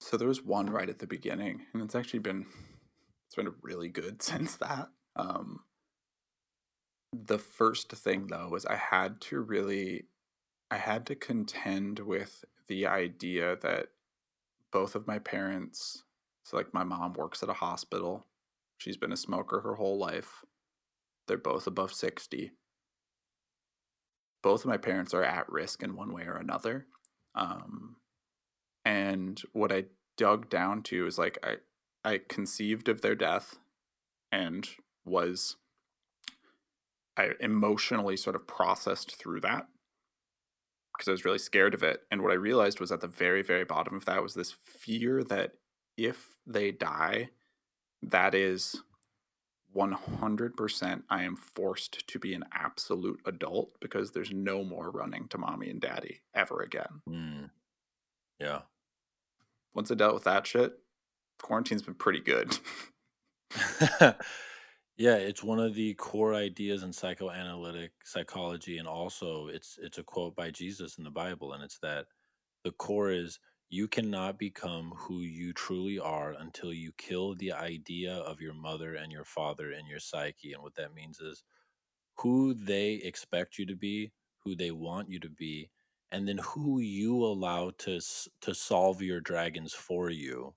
[0.00, 2.46] So there was one right at the beginning, and it's actually been
[3.26, 4.88] it's been really good since that.
[5.14, 5.60] Um,
[7.12, 10.06] the first thing though was I had to really
[10.70, 13.88] I had to contend with the idea that
[14.72, 16.04] both of my parents
[16.48, 18.24] so like my mom works at a hospital.
[18.78, 20.46] She's been a smoker her whole life.
[21.26, 22.52] They're both above 60.
[24.42, 26.86] Both of my parents are at risk in one way or another.
[27.34, 27.96] Um,
[28.86, 29.84] and what I
[30.16, 31.56] dug down to is like I
[32.02, 33.58] I conceived of their death
[34.32, 34.66] and
[35.04, 35.56] was
[37.18, 39.66] I emotionally sort of processed through that
[40.98, 42.02] because I was really scared of it.
[42.10, 45.22] And what I realized was at the very, very bottom of that was this fear
[45.24, 45.52] that
[45.96, 47.30] if they die,
[48.02, 48.76] that is
[49.76, 55.38] 100% I am forced to be an absolute adult because there's no more running to
[55.38, 57.02] mommy and daddy ever again.
[57.08, 57.50] Mm.
[58.40, 58.60] Yeah
[59.78, 60.72] once I dealt with that shit,
[61.40, 62.58] quarantine's been pretty good.
[64.98, 70.02] yeah, it's one of the core ideas in psychoanalytic psychology, and also it's it's a
[70.02, 72.06] quote by Jesus in the Bible, and it's that
[72.64, 73.38] the core is
[73.70, 78.94] you cannot become who you truly are until you kill the idea of your mother
[78.96, 80.52] and your father in your psyche.
[80.54, 81.44] And what that means is
[82.18, 84.12] who they expect you to be,
[84.44, 85.70] who they want you to be,
[86.12, 88.00] and then who you allow to
[88.42, 90.54] to solve your dragons for you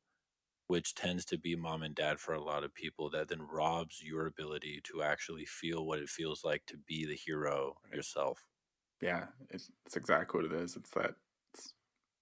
[0.71, 4.01] which tends to be mom and dad for a lot of people that then robs
[4.01, 7.97] your ability to actually feel what it feels like to be the hero right.
[7.97, 8.45] yourself.
[9.01, 10.77] Yeah it's, it's exactly what it is.
[10.77, 11.15] It's that
[11.53, 11.73] it's,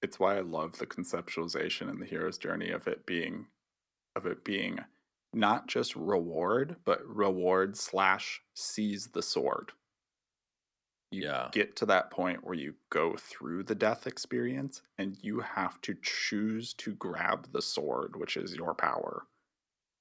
[0.02, 3.46] it's why i love the conceptualization and the hero's journey of it being
[4.16, 4.80] of it being
[5.32, 9.74] not just reward but reward slash seize the sword
[11.12, 11.52] you yeah.
[11.52, 15.96] get to that point where you go through the death experience and you have to
[16.02, 19.28] choose to grab the sword, which is your power.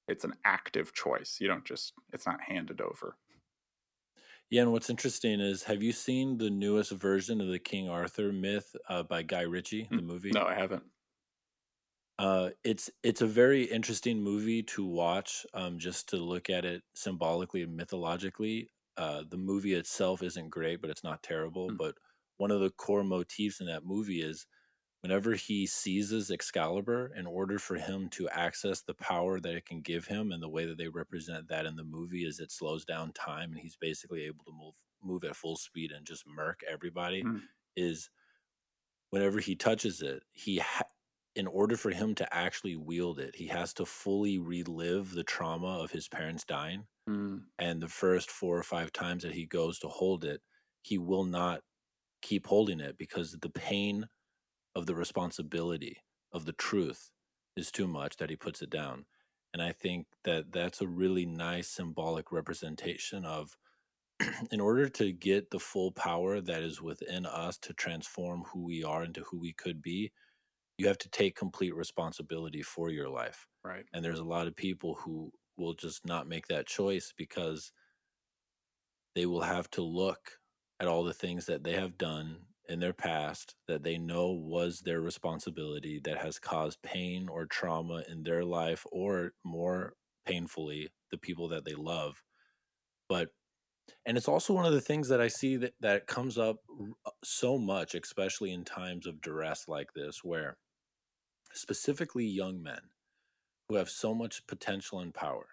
[0.07, 1.39] It's an active choice.
[1.41, 3.17] You don't just, it's not handed over.
[4.49, 8.31] Yeah, and what's interesting is, have you seen the newest version of the King Arthur
[8.31, 10.33] myth uh, by Guy Ritchie, the Mm, movie?
[10.33, 10.91] No, I haven't.
[12.17, 16.83] Uh, it's it's a very interesting movie to watch, um, just to look at it
[16.93, 18.69] symbolically and mythologically.
[18.99, 21.71] Uh, the movie itself isn't great, but it's not terrible.
[21.71, 21.95] Mm, But
[22.37, 24.47] one of the core motifs in that movie is
[25.01, 29.81] whenever he seizes Excalibur, in order for him to access the power that it can
[29.81, 32.85] give him, and the way that they represent that in the movie is it slows
[32.85, 36.61] down time, and he's basically able to move move at full speed and just murk
[36.69, 37.25] everybody.
[37.25, 38.09] mm, Is
[39.09, 40.83] whenever he touches it, he ha-
[41.39, 45.79] in order for him to actually wield it, he has to fully relive the trauma
[45.79, 46.87] of his parents dying.
[47.07, 50.41] mm, And the first four or five times that he goes to hold it,
[50.81, 51.63] he will not
[52.21, 54.09] keep holding it because the pain
[54.75, 57.11] of the responsibility of the truth
[57.55, 59.05] is too much that he puts it down.
[59.53, 63.57] And I think that that's a really nice symbolic representation of
[64.51, 68.83] in order to get the full power that is within us to transform who we
[68.83, 70.11] are into who we could be,
[70.79, 73.47] you have to take complete responsibility for your life.
[73.63, 73.85] right.
[73.93, 77.71] And there's a lot of people who will just not make that choice because
[79.15, 80.39] they will have to look
[80.79, 84.81] at all the things that they have done in their past that they know was
[84.81, 91.17] their responsibility that has caused pain or trauma in their life or more painfully the
[91.17, 92.21] people that they love
[93.07, 93.29] but
[94.05, 96.57] and it's also one of the things that i see that that comes up
[97.05, 100.57] uh, so much especially in times of duress like this where
[101.53, 102.91] specifically young men
[103.69, 105.47] who have so much potential and power.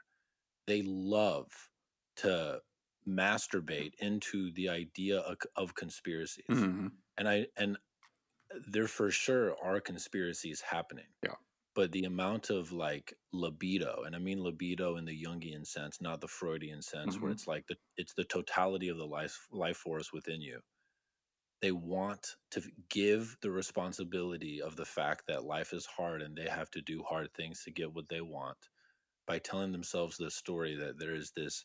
[0.67, 1.71] They love
[2.19, 2.63] to
[3.09, 7.79] masturbate into the idea of, of conspiracies hmm and i and
[8.69, 11.37] there for sure are conspiracies happening Yeah.
[11.75, 16.21] but the amount of like libido and i mean libido in the jungian sense not
[16.21, 19.77] the freudian sense where hmm it's like the it's the totality of the life life
[19.79, 20.61] force within you
[21.61, 26.49] they want to give the responsibility of the fact that life is hard and they
[26.49, 28.69] have to do hard things to get what they want
[29.27, 31.65] by telling themselves the story that there is this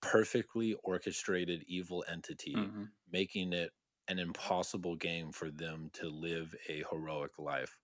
[0.00, 3.72] perfectly orchestrated evil entity hmm making it
[4.08, 7.78] an impossible game for them to live a heroic life.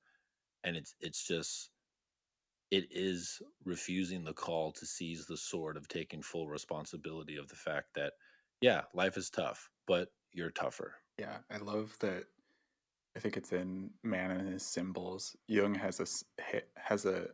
[0.65, 1.71] And it's it's just
[2.71, 7.55] it is refusing the call to seize the sword of taking full responsibility of the
[7.57, 8.15] fact that
[8.61, 12.25] yeah life is tough but you're tougher Yeah, I love that.
[13.17, 15.35] I think it's in Man and His Symbols.
[15.49, 17.29] Jung has a has a.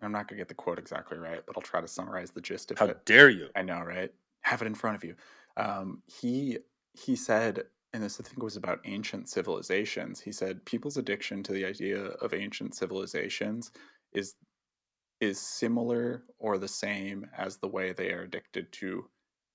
[0.00, 2.70] I'm not gonna get the quote exactly right, but I'll try to summarize the gist
[2.70, 2.88] of how it.
[2.88, 4.12] How dare you I know, right?
[4.42, 5.14] Have it in front of you.
[5.58, 6.58] Um, he
[6.94, 10.20] he said, and this I think was about ancient civilizations.
[10.20, 13.72] He said people's addiction to the idea of ancient civilizations
[14.14, 14.34] is
[15.20, 19.08] is similar or the same as the way they are addicted to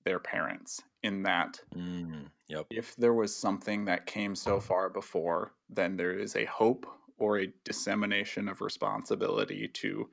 [0.04, 0.80] their parents.
[1.02, 6.16] In that, mm, yep if there was something that came so far before, then there
[6.16, 6.86] is a hope
[7.18, 10.08] or a dissemination of responsibility to,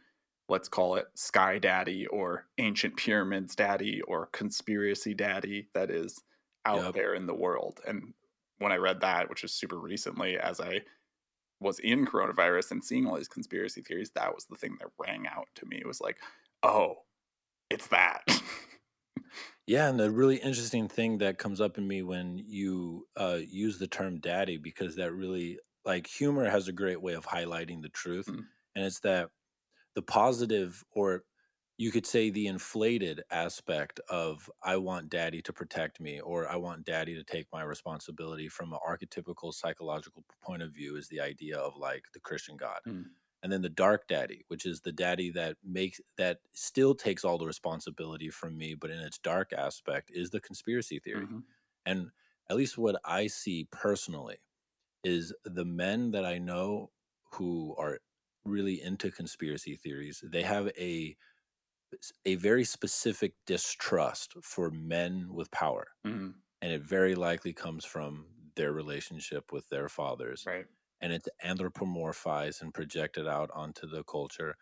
[0.47, 6.21] let's call it Sky Daddy or Ancient Pyramids Daddy or Conspiracy Daddy that is
[6.65, 7.79] out yep there in the world.
[7.87, 8.13] And
[8.59, 10.81] when I read that, which was super recently, as I
[11.59, 15.27] was in coronavirus and seeing all these conspiracy theories, that was the thing that rang
[15.27, 15.77] out to me.
[15.77, 16.17] It was like,
[16.63, 16.99] oh,
[17.69, 18.23] it's that.
[19.65, 23.79] Yeah, and the really interesting thing that comes up in me when you uh, use
[23.79, 27.89] the term daddy, because that really, like, humor has a great way of highlighting the
[27.89, 28.29] truth.
[28.29, 29.29] Mm, And it's that
[29.95, 31.23] the positive, or
[31.77, 36.57] you could say the inflated aspect of, I want daddy to protect me, or I
[36.57, 41.21] want daddy to take my responsibility from an archetypical psychological point of view, is the
[41.21, 44.91] idea of like the Christian God mm, and then the dark daddy which is the
[44.91, 49.53] daddy that makes that still takes all the responsibility from me but in its dark
[49.53, 51.27] aspect is the conspiracy theory.
[51.27, 51.43] Mhm,
[51.85, 52.11] and
[52.49, 54.37] at least what i see personally
[55.03, 56.91] is the men that i know
[57.33, 57.99] who are
[58.45, 61.17] really into conspiracy theories they have a
[62.25, 65.89] a very specific distrust for men with power.
[66.03, 70.47] Mhm, and it very likely comes from their relationship with their fathers.
[70.47, 70.67] Right.
[71.01, 74.55] And it's anthropomorphized and projected out onto the culture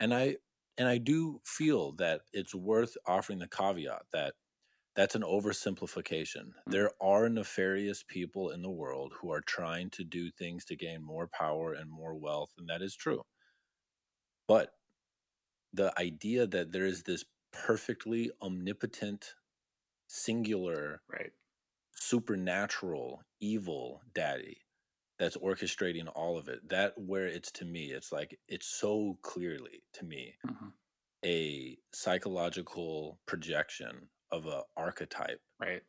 [0.00, 0.36] and i
[0.78, 4.34] and i do feel that it's worth offering the caveat that
[4.96, 6.54] that's an oversimplification.
[6.68, 10.76] Mm, there are nefarious people in the world who are trying to do things to
[10.76, 13.22] gain more power and more wealth and that is true.
[14.46, 14.78] But
[15.72, 19.34] the idea that there is this perfectly omnipotent
[20.08, 21.32] singular Right.
[21.92, 24.63] supernatural evil daddy
[25.18, 29.82] that's orchestrating all of it that where it's to me it's like it's so clearly
[29.92, 30.74] to me mhm,
[31.24, 35.84] a psychological projection of a archetype Right.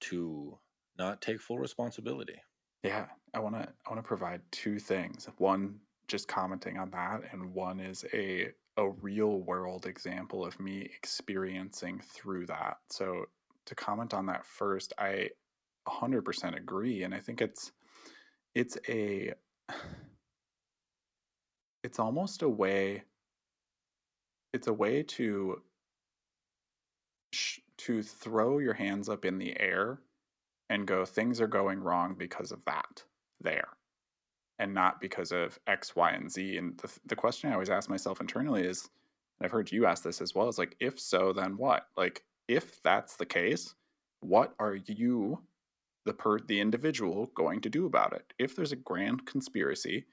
[0.00, 0.58] to
[0.98, 2.40] not take full responsibility.
[2.82, 5.26] Yeah, I want to I want to provide two things.
[5.38, 10.82] One just commenting on that and one is a a real world example of me
[10.82, 12.76] experiencing through that.
[12.90, 13.26] So
[13.64, 15.30] to comment on that first, I
[15.86, 17.72] 100% agree and I think it's
[18.56, 19.34] it's a
[21.84, 23.02] it's almost a way
[24.54, 25.60] it's a way to
[27.76, 30.00] to throw your hands up in the air
[30.70, 33.04] and go things are going wrong because of that
[33.42, 33.68] there
[34.58, 37.90] and not because of x y and z and the, the question i always ask
[37.90, 38.88] myself internally is
[39.38, 41.88] and i've heard you ask this as well is like if so then what?
[41.94, 43.74] Like if that's the case
[44.20, 45.42] what are you
[46.06, 50.06] the per the individual going to do about it if there's a grand conspiracy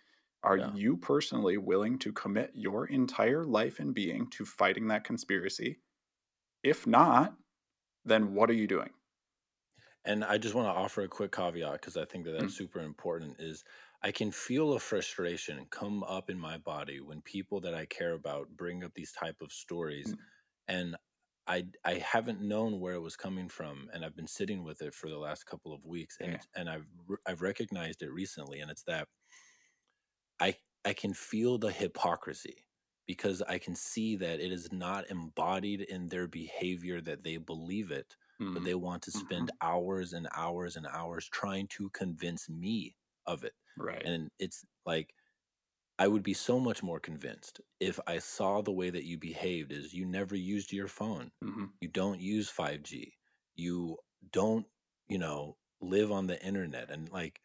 [0.43, 0.71] are yeah.
[0.73, 5.79] you personally willing to commit your entire life and being to fighting that conspiracy
[6.63, 7.35] if not
[8.03, 8.89] then what are you doing
[10.03, 12.57] and i just want to offer a quick caveat because i think that that's mm.
[12.57, 13.63] super important is
[14.01, 18.13] i can feel a frustration come up in my body when people that i care
[18.13, 20.17] about bring up these type of stories mm.
[20.67, 20.95] and
[21.47, 24.93] I I haven't known where it was coming from, and I've been sitting with it
[24.93, 26.39] for the last couple of weeks, and yeah.
[26.55, 26.87] and I've
[27.27, 29.07] I've recognized it recently, and it's that
[30.39, 32.65] I I can feel the hypocrisy
[33.05, 37.91] because I can see that it is not embodied in their behavior that they believe
[37.91, 38.53] it, mm-hmm.
[38.53, 39.67] but they want to spend mm-hmm.
[39.69, 43.53] hours and hours and hours trying to convince me of it.
[43.77, 44.01] Right.
[44.05, 45.13] And it's like
[45.99, 49.71] I would be so much more convinced if I saw the way that you behaved
[49.71, 51.31] is you never used your phone.
[51.43, 51.65] Mm-hmm.
[51.81, 53.11] You don't use 5G.
[53.55, 53.97] You
[54.31, 54.65] don't,
[55.07, 57.41] you know, live on the internet and like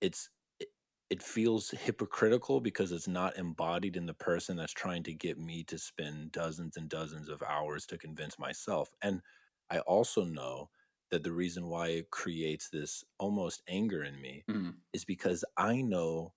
[0.00, 0.28] it's
[0.60, 0.68] it,
[1.10, 5.64] it feels hypocritical because it's not embodied in the person that's trying to get me
[5.64, 8.90] to spend dozens and dozens of hours to convince myself.
[9.02, 9.22] And
[9.70, 10.70] I also know
[11.10, 14.70] that the reason why it creates this almost anger in me mm-hmm.
[14.92, 16.34] is because I know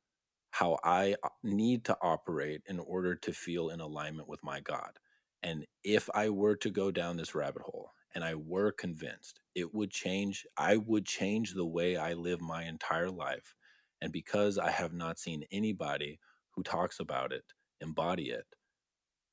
[0.51, 4.99] how I need to operate in order to feel in alignment with my God.
[5.43, 9.73] And if I were to go down this rabbit hole and I were convinced, it
[9.73, 13.55] would change, I would change the way I live my entire life.
[14.01, 16.19] And because I have not seen anybody
[16.51, 17.45] who talks about it
[17.79, 18.45] embody it,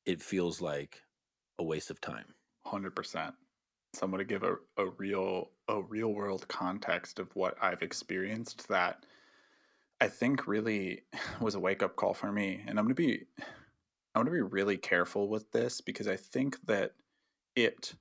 [0.06, 1.02] it feels like
[1.58, 2.34] a waste of time.
[2.66, 3.32] 100%.
[3.94, 7.82] So I'm going to give a, a real a real world context of what I've
[7.82, 9.04] experienced that
[10.00, 11.02] I think really
[11.40, 12.62] was a wake up call for me.
[12.66, 13.24] And I'm going to be
[14.14, 16.92] I'm going to be really careful with this because I think that
[17.54, 17.94] it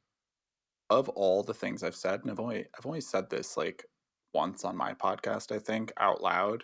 [0.90, 3.86] of all the things I've said and I've only I've only said this like
[4.34, 6.64] once on my podcast I think out loud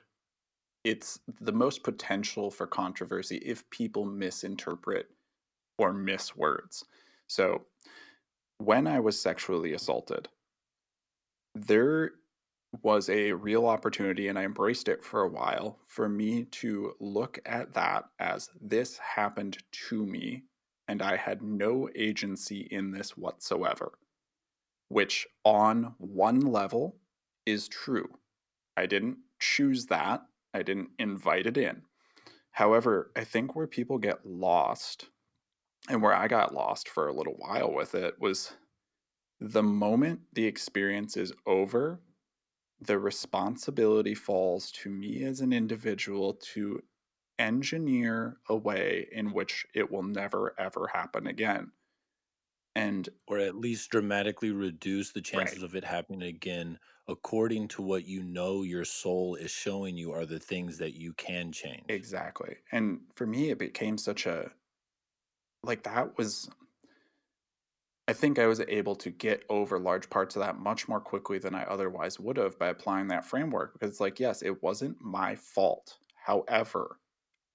[0.84, 5.07] it's the most potential for controversy if people misinterpret
[5.77, 6.84] or miss words.
[7.27, 7.63] So
[8.57, 10.29] when I was sexually assaulted
[11.53, 12.11] there
[12.82, 17.39] was a real opportunity and I embraced it for a while for me to look
[17.45, 19.57] at that as this happened
[19.89, 20.43] to me
[20.88, 23.93] and I had no agency in this whatsoever,
[24.89, 26.97] which on one level
[27.45, 28.17] is true.
[28.76, 31.84] I didn't choose that, I didn't invite it in.
[32.51, 35.07] However, I think where people get lost
[35.89, 38.53] and where I got lost for a little while with it was
[39.39, 41.99] the moment the experience is over
[42.86, 46.81] the responsibility falls to me as an individual to
[47.39, 49.36] engineer a way in mm-hmm.
[49.36, 51.71] which it will never ever happen again.
[52.75, 55.65] And or at least dramatically reduce the chances right.
[55.65, 60.25] of it happening again according to what you know your soul is showing you are
[60.25, 61.84] the things that you can change.
[61.89, 62.55] Exactly.
[62.71, 64.51] And for me it became such a
[65.63, 66.49] like that was
[68.07, 71.39] I think I was able to get over large parts of that much more quickly
[71.39, 75.01] than I otherwise would have by applying that framework because it's like, yes, it wasn't
[75.01, 75.95] my fault.
[76.15, 76.99] However,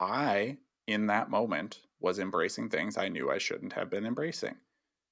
[0.00, 4.56] I, in that moment, was embracing things I knew I shouldn't have been embracing.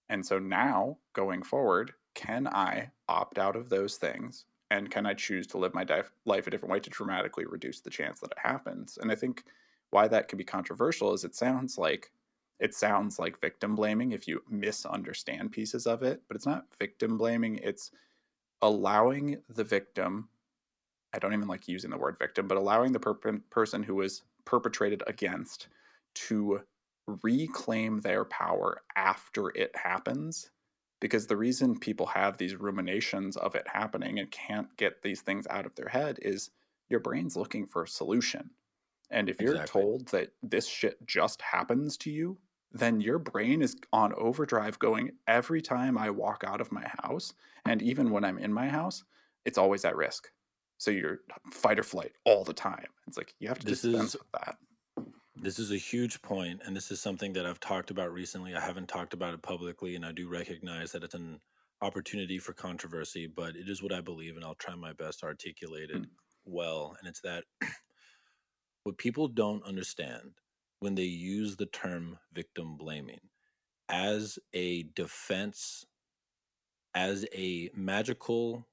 [0.09, 4.47] And so now, going forward, can I opt out of those things?
[4.71, 5.85] And can I choose to live my
[6.25, 8.99] life a different way to dramatically reduce the chance that it happens?
[9.01, 9.45] And I think
[9.91, 12.11] why that can be controversial is it sounds like
[12.59, 17.19] it sounds like victim blaming if you misunderstand pieces of it, but it's not victim
[17.19, 17.59] blaming.
[17.63, 17.91] It's
[18.63, 20.29] allowing the victim,
[21.13, 24.23] I don't even like using the word victim, but allowing the per- person who was
[24.45, 25.69] perpetrated against
[26.15, 26.63] to
[27.23, 30.51] reclaim their power after it happens.
[30.99, 35.47] Because the reason people have these ruminations of it happening and can't get these things
[35.51, 36.51] out of their head is
[36.89, 38.49] your brain's looking for a solution.
[39.11, 39.83] And if you're exactly.
[39.83, 42.39] told that this shit just happens to you,
[42.73, 47.33] then your brain is on overdrive going every time I walk out of my house.
[47.65, 49.05] And even when I'm in my house,
[49.45, 50.31] it's always at risk.
[50.79, 51.21] So you're
[51.53, 52.87] fight or flight all the time.
[53.07, 54.59] It's like you have to This dispense is with that.
[55.35, 58.55] this is a huge point, and this is something that I've talked about recently.
[58.55, 61.41] I haven't talked about it publicly, and I do recognize that it's an
[61.83, 65.27] opportunity for controversy, but it is what I believe, and I'll try my best to
[65.27, 66.11] articulate it Mm.
[66.45, 66.97] well.
[66.99, 67.45] And it's that
[68.85, 70.35] what people don't understand
[70.81, 73.21] when they use the term victim blaming
[73.89, 75.87] as a defense,
[76.95, 78.67] as a magical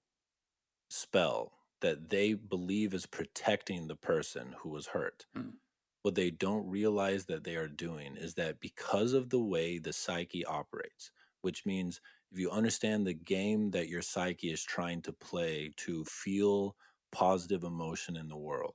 [0.90, 1.52] spell
[1.82, 5.26] that they believe is protecting the person who was hurt.
[5.38, 5.54] Mm.
[6.02, 9.94] What they don't realize that they are doing is that because of the way the
[9.94, 12.02] psyche operates, which means
[12.32, 16.76] if you understand the game that your psyche is trying to play to feel
[17.12, 18.74] positive emotion in the world,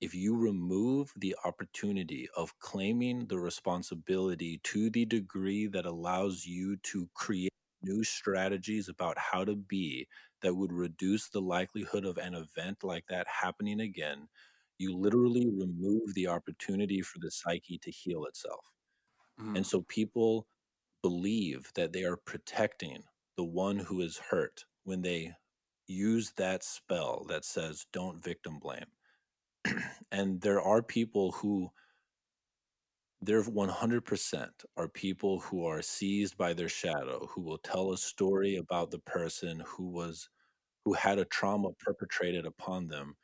[0.00, 6.76] if you remove the opportunity of claiming the responsibility to the degree that allows you
[6.78, 7.50] to create
[7.82, 10.06] new strategies about how to be
[10.42, 14.28] that would reduce the likelihood of an event like that happening again,
[14.78, 18.64] you literally remove the opportunity for the psyche to heal itself.
[19.54, 19.66] And Mm.
[19.66, 20.48] so people
[21.02, 23.04] believe that they are protecting
[23.36, 25.36] the one who is hurt when they
[25.86, 28.92] use that spell that says, don't victim blame.
[30.12, 31.70] and there are people who
[33.20, 38.56] there 100% are people who are seized by their shadow who will tell a story
[38.56, 40.28] about the person who was
[40.84, 43.16] who had a trauma perpetrated upon them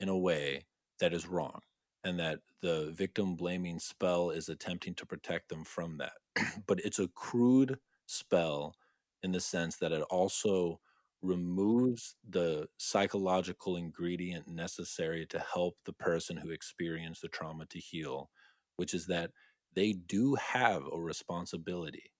[0.00, 0.66] in a way
[1.00, 1.60] that is wrong
[2.04, 6.12] and that the victim blaming spell is attempting to protect them from that.
[6.66, 8.74] But it's a crude spell
[9.22, 10.80] in the sense that it also
[11.22, 18.30] removes the psychological ingredient necessary to help the person who experienced the trauma to heal
[18.76, 19.30] which is that
[19.74, 22.10] they do have a responsibility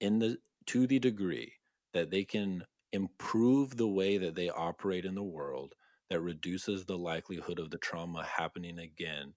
[0.00, 0.36] in the
[0.66, 1.52] to the degree
[1.92, 5.74] that they can improve the way that they operate in the world
[6.10, 9.32] that reduces the likelihood of the trauma happening again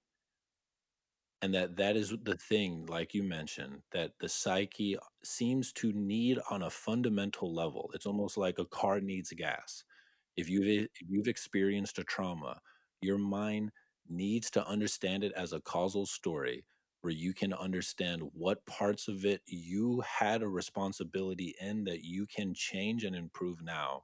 [1.45, 6.39] and that that is the thing like you mentioned that the psyche seems to need
[6.49, 9.83] on a fundamental level it's almost like a car needs gas.
[10.35, 12.59] If you've if you've experienced a trauma
[12.99, 13.71] your mind
[14.09, 16.65] needs to understand it as a causal story
[17.01, 22.25] where you can understand what parts of it you had a responsibility in that you
[22.25, 24.01] can change and improve now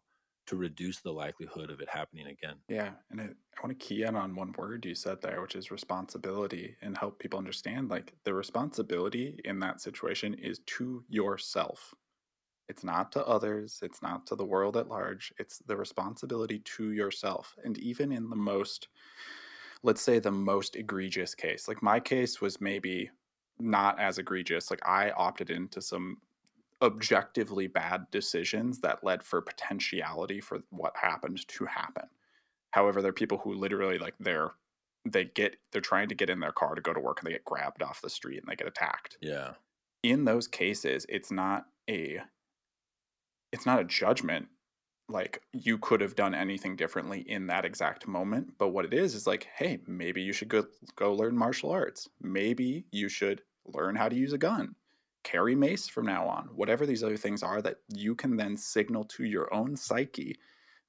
[0.52, 4.04] to reduce the likelihood of it happening again Yeah, and it, I want to key
[4.04, 8.14] in on one word you said there, which is responsibility, and help people understand like
[8.26, 11.93] the responsibility in that situation is to yourself.
[12.68, 16.91] It's not to others, it's not to the world at large, it's the responsibility to
[16.91, 17.56] yourself.
[17.64, 18.89] And even in the most,
[19.84, 23.10] let's say, the most egregious case, like my case was maybe
[23.58, 24.70] not as egregious.
[24.70, 26.18] Like I opted into some
[26.82, 32.10] objectively bad decisions that led for potentiality for what happened to happen.
[32.72, 34.52] However, there are people who literally like they're
[35.06, 37.34] they get they're trying to get in their car to go to work and they
[37.34, 39.20] get grabbed off the street and they get attacked.
[39.22, 39.54] yeah
[40.04, 42.22] In those cases, it's not a
[43.52, 44.50] it's not a judgment
[45.10, 49.14] like you could have done anything differently in that exact moment, but what it is
[49.16, 50.66] is like, hey, maybe you should go
[50.96, 52.10] go learn martial arts.
[52.22, 54.76] Maybe you should learn how to use a gun.
[55.24, 56.50] Carry mace from now on.
[56.56, 60.38] Whatever these other things are that you can then signal to your own psyche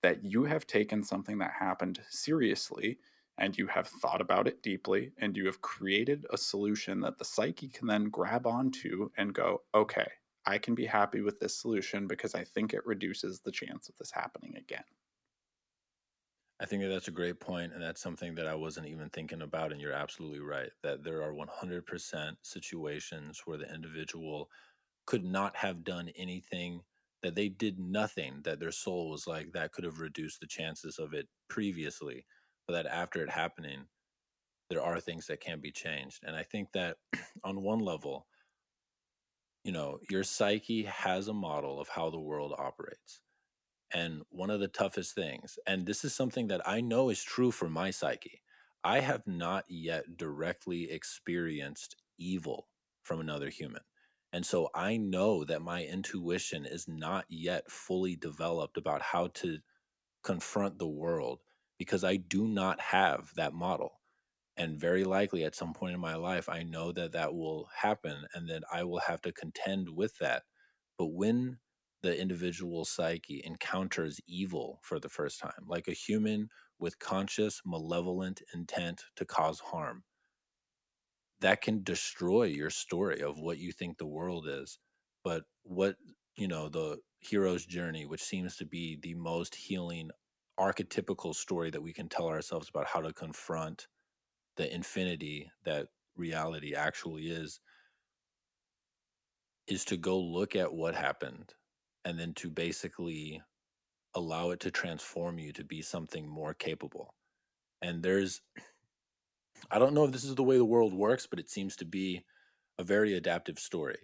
[0.02, 2.98] that you have taken something that happened seriously
[3.38, 7.24] and you have thought about it deeply and you have created a solution that the
[7.24, 10.08] psyche can then grab onto and go, okay,
[10.44, 13.96] I can be happy with this solution because I think it reduces the chance of
[13.96, 14.84] this happening again.
[16.62, 19.42] I think that that's a great point, and that's something that I wasn't even thinking
[19.42, 19.72] about.
[19.72, 24.48] And you're absolutely right that there are 100% situations where the individual
[25.06, 26.82] could not have done anything,
[27.22, 30.98] that they did nothing, that their soul was like that could have reduced the chances
[30.98, 32.26] of it previously,
[32.66, 33.86] but that after it happening,
[34.70, 36.24] there are things that can be changed.
[36.24, 36.98] And I think that
[37.44, 38.26] on one level,
[39.64, 43.20] you know, your psyche has a model of how the world operates.
[43.94, 47.50] And one of the toughest things, and this is something that I know is true
[47.50, 48.42] for my psyche,
[48.84, 52.68] I have not yet directly experienced evil
[53.02, 53.82] from another human.
[54.32, 59.58] And so I know that my intuition is not yet fully developed about how to
[60.22, 61.40] confront the world
[61.78, 64.00] because I do not have that model.
[64.56, 68.26] And very likely at some point in my life, I know that that will happen
[68.34, 70.44] and that I will have to contend with that.
[70.98, 71.58] But when
[72.02, 76.48] the individual psyche encounters evil for the first time, like a human
[76.78, 80.02] with conscious, malevolent intent to cause harm,
[81.40, 84.78] that can destroy your story of what you think the world is.
[85.24, 85.96] But what,
[86.36, 90.10] you know, the hero's journey, which seems to be the most healing
[90.58, 93.86] archetypical story that we can tell ourselves about how to confront
[94.56, 97.60] the infinity that reality actually is,
[99.68, 101.54] is to go look at what happened
[102.04, 103.42] and then to basically
[104.14, 107.14] allow it to transform you to be something more capable.
[107.80, 108.40] And there's,
[109.70, 111.84] I don't know if this is the way the world works, but it seems to
[111.84, 112.24] be
[112.78, 113.98] a very adaptive story.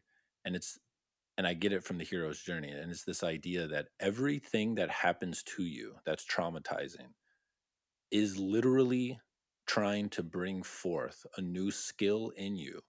[0.44, 0.78] And it's,
[1.36, 2.70] and I get it from the hero's journey.
[2.70, 7.12] And it's this idea that everything that happens to you that's traumatizing
[8.11, 9.20] is literally
[9.66, 12.80] trying to bring forth a new skill in you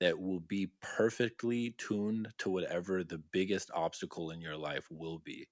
[0.00, 5.46] that will be perfectly tuned to whatever the biggest obstacle in your life will be.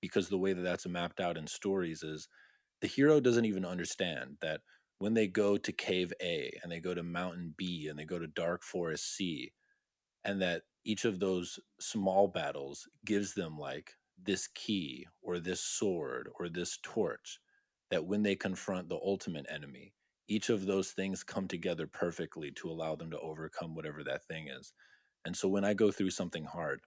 [0.00, 2.28] Because the way that that's mapped out in stories is
[2.80, 4.60] the hero doesn't even understand that
[4.98, 8.18] when they go to cave A and they go to mountain B and they go
[8.18, 9.52] to dark forest C,
[10.24, 16.28] and that each of those small battles gives them like this key or this sword
[16.38, 17.40] or this torch,
[17.90, 19.92] that when they confront the ultimate enemy,
[20.28, 24.48] each of those things come together perfectly to allow them to overcome whatever that thing
[24.48, 24.72] is.
[25.24, 26.80] And so when I go through something hard,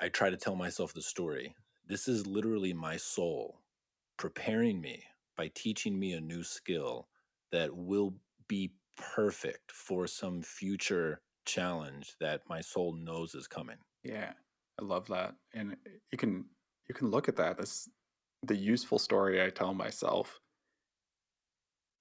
[0.00, 1.54] I try to tell myself the story.
[1.86, 3.60] This is literally my soul
[4.16, 5.04] preparing me
[5.36, 7.08] by teaching me a new skill
[7.52, 8.14] that will
[8.48, 13.76] be perfect for some future challenge that my soul knows is coming.
[14.02, 14.32] Yeah,
[14.80, 15.34] I love that.
[15.52, 15.76] And
[16.10, 16.44] you can
[16.88, 17.88] you can look at that as
[18.42, 20.40] the useful story I tell myself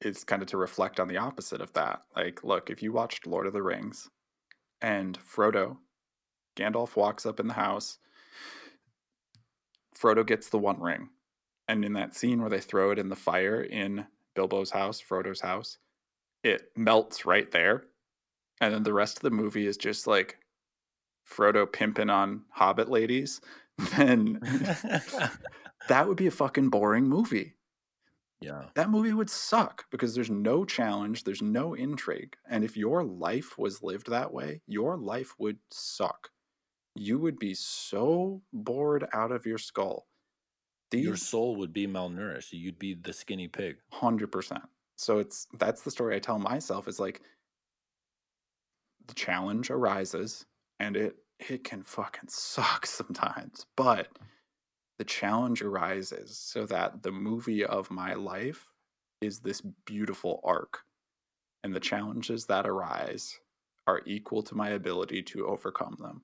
[0.06, 2.02] is kind of to reflect on the opposite of that.
[2.16, 4.10] Like, look, if you watched Lord of the Rings
[4.82, 5.78] and Frodo,
[6.56, 7.98] Gandalf walks up in the house,
[9.98, 11.10] Frodo gets the one ring.
[11.68, 15.42] And in that scene where they throw it in the fire in Bilbo's house, Frodo's
[15.42, 15.78] house,
[16.44, 17.86] it melts right there.
[18.60, 20.38] And then the rest of the movie is just like
[21.30, 23.42] Frodo pimping on hobbit ladies.
[23.98, 24.40] Then
[25.90, 27.56] that would be a fucking boring movie.
[28.44, 28.66] Yeah.
[28.76, 32.36] That movie would suck because there's no challenge, there's no intrigue.
[32.50, 36.30] And if your life was lived that way, your life would suck.
[36.96, 40.08] You would be so bored out of your skull.
[40.92, 42.52] These, your soul would be malnourished.
[42.52, 43.78] You'd be the skinny pig.
[43.94, 44.62] 100%.
[44.96, 47.22] So it's that's the story I tell myself is like
[49.08, 50.46] the challenge arises
[50.80, 54.08] and it it can fucking suck sometimes, but
[54.98, 58.70] the challenge arises so that the movie of my life
[59.22, 60.80] is this beautiful arc.
[61.64, 63.40] And the challenges that arise
[63.88, 66.24] are equal to my ability to overcome them.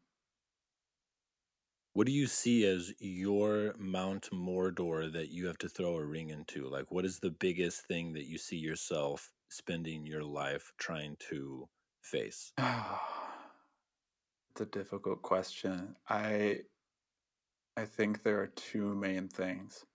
[1.93, 6.29] What do you see as your Mount Mordor that you have to throw a ring
[6.29, 6.69] into?
[6.69, 11.67] Like, what is the biggest thing that you see yourself spending your life trying to
[12.01, 12.53] face?
[12.59, 15.95] it's a difficult question.
[16.07, 16.59] I
[17.79, 19.85] I think there are two main things.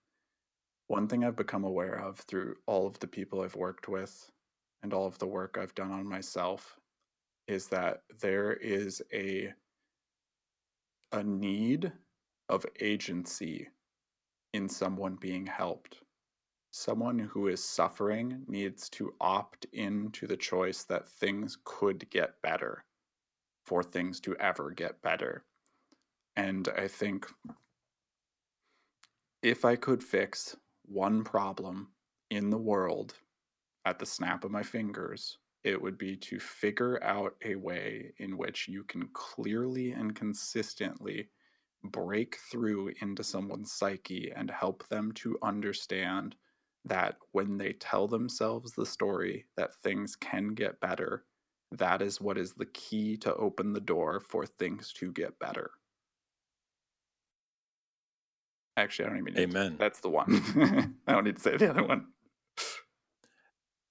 [0.87, 4.31] One thing I've become aware of through all of the people I've worked with
[4.81, 6.79] and all of the work I've done on myself
[7.47, 9.53] is that there is a
[11.11, 11.91] a need
[12.49, 13.69] of agency
[14.53, 16.01] in someone being helped.
[16.71, 22.83] Someone who is suffering needs to opt into the choice that things could get better
[23.63, 25.45] for things to ever get better.
[26.35, 27.27] And I think
[29.45, 31.89] if I could fix one problem
[32.31, 33.13] in the world
[33.85, 38.37] at the snap of my fingers, it would be to figure out a way in
[38.37, 41.29] which you can clearly and consistently
[41.83, 46.35] break through into someone's psyche and help them to understand
[46.83, 51.23] that when they tell themselves the story that things can get better,
[51.71, 55.69] that is what is the key to open the door for things to get better.
[58.77, 59.71] Actually, I don't even need Amen.
[59.73, 60.93] To, that's the one.
[61.07, 62.07] I don't need to say the other one.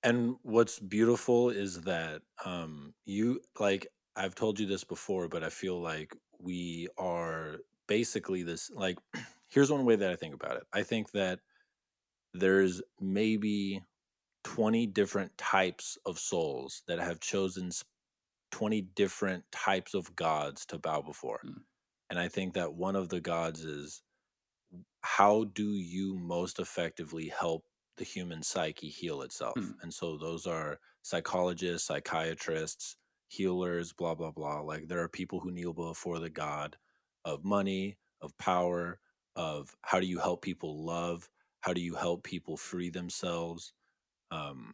[0.02, 5.48] And what's beautiful is that um you like I've told you this before, but I
[5.48, 8.98] feel like we are basically this like
[9.48, 10.64] here's one way that I think about it.
[10.72, 11.40] I think that
[12.34, 13.82] there's maybe
[14.44, 17.70] 20 different types of souls that have chosen
[18.50, 21.40] 20 different types of gods to bow before.
[21.44, 21.62] Mm.
[22.10, 24.02] And I think that one of the gods is
[25.04, 27.66] how do you most effectively help
[27.98, 29.54] the human psyche heal itself?
[29.58, 29.74] Mm.
[29.82, 32.96] And so those are psychologists, psychiatrists,
[33.28, 34.60] healers, blah, blah, blah.
[34.60, 36.78] Like there are people who kneel before the God
[37.26, 38.98] of money, of power,
[39.36, 41.28] of how do you help people love?
[41.60, 43.74] How do you help people free themselves?
[44.30, 44.72] Um,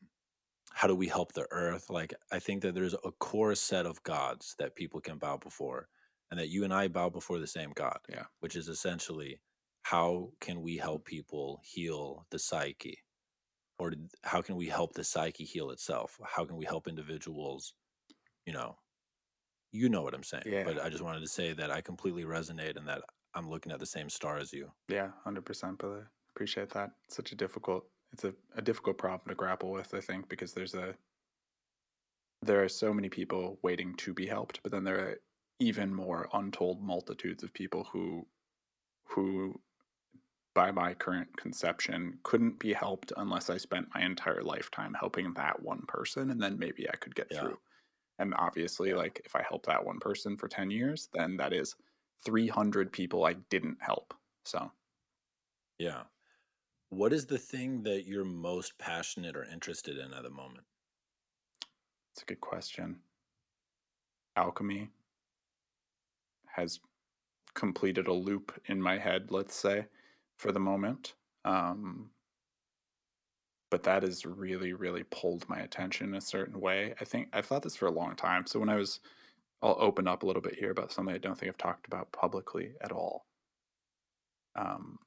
[0.72, 1.91] how do we help the earth?
[1.91, 5.89] Like, I think that there's a core set of gods that people can bow before,
[6.31, 7.99] and that you and I bow before the same God.
[8.09, 8.26] Yeah.
[8.39, 9.41] Which is essentially
[9.83, 12.99] how can we help people heal the psyche?
[13.78, 13.93] Or
[14.24, 16.18] how can we help the psyche heal itself?
[16.24, 17.72] How can we help individuals,
[18.47, 18.76] you know,
[19.72, 20.45] you know what I'm saying.
[20.47, 20.64] Yeah.
[20.64, 23.03] But I just wanted to say that I completely resonate and that
[23.35, 24.70] I'm looking at the same star as you.
[24.89, 26.11] Yeah, hundred percent, brother.
[26.35, 26.91] Appreciate that.
[27.07, 27.85] It's such a difficult.
[28.12, 29.95] It's a, a difficult problem to grapple with.
[29.95, 30.95] I think because there's a
[32.43, 35.20] there are so many people waiting to be helped, but then there are
[35.61, 38.26] even more untold multitudes of people who
[39.05, 39.61] who
[40.61, 45.62] by my current conception couldn't be helped unless I spent my entire lifetime helping that
[45.62, 47.40] one person and then maybe I could get Yeah.
[47.40, 47.58] through.
[48.18, 51.76] And obviously like if I help that one person for 10 years, then that is
[52.26, 54.12] 300 people I didn't help.
[54.44, 54.70] So,
[55.78, 56.04] Yeah.
[56.90, 60.66] What is the thing that you're most passionate or interested in at the moment?
[62.12, 63.02] it's a good question.
[64.36, 64.90] Alchemy
[66.46, 66.80] has
[67.54, 69.86] completed a loop in my head, let's say,
[70.41, 71.14] for the moment.
[71.45, 72.12] Um,
[73.70, 76.95] but that has really, really pulled my attention in a certain way.
[77.01, 78.47] I think I've thought this for a long time.
[78.47, 79.01] So when I was,
[79.62, 82.12] I'll open up a little bit here about something I don't think I've talked about
[82.12, 83.26] publicly at all.
[84.57, 84.99] Um,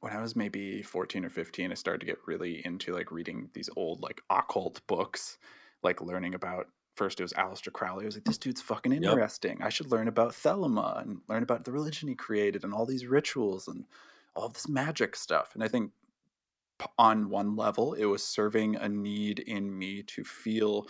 [0.00, 3.50] when I was maybe 14 or 15, I started to get really into like reading
[3.54, 5.38] these old like occult books,
[5.82, 8.04] like learning about first it was Aleister Crowley.
[8.04, 9.18] I was like, this dude's fucking Yep.
[9.18, 9.62] interesting.
[9.62, 13.06] I should learn about Thelema and learn about the religion he created and all these
[13.06, 13.86] rituals and
[14.34, 15.50] all this magic stuff.
[15.54, 15.92] And I think
[16.98, 20.86] on one level, it was serving a need in me to feel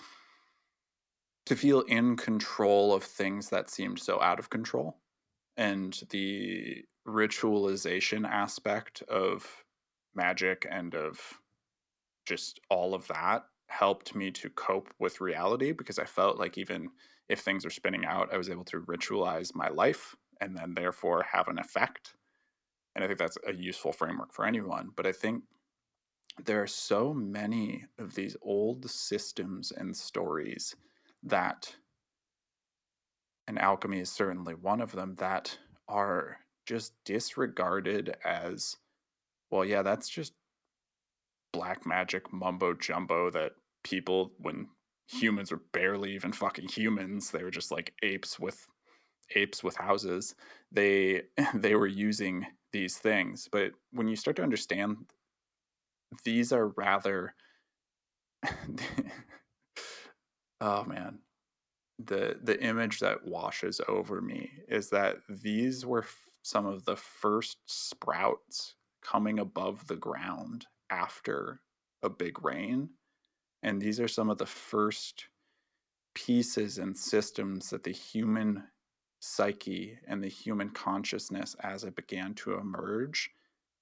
[1.45, 4.97] to feel in control of things that seemed so out of control
[5.57, 9.65] and the ritualization aspect of
[10.15, 11.19] magic and of
[12.27, 16.91] just all of that helped me to cope with reality because I felt like even
[17.29, 21.25] if things are spinning out, I was able to ritualize my life and then therefore
[21.33, 22.15] have an effect.
[22.95, 24.91] And I think that's a useful framework for anyone.
[24.95, 25.45] But I think
[26.45, 30.75] there are so many of these old systems and stories
[31.23, 31.75] that,
[33.47, 38.77] and alchemy is certainly one of them, that are just disregarded as,
[39.51, 40.33] well, yeah, that's just
[41.53, 43.53] black magic mumbo jumbo that
[43.85, 44.69] people, when
[45.07, 48.67] humans were barely even fucking humans, they were just like apes with
[49.35, 50.35] apes with houses.
[50.71, 51.23] They
[51.55, 54.97] they were using these things, but when you start to understand,
[56.25, 57.35] these are rather.
[60.61, 61.19] oh man,
[61.99, 66.97] the the image that washes over me is that these were f- some of the
[66.97, 71.61] first sprouts coming above the ground after
[72.03, 72.89] a big rain
[73.63, 75.29] and these are some of the first
[76.15, 78.65] pieces and systems that the human
[79.23, 83.31] psyche and the human consciousness as it began to emerge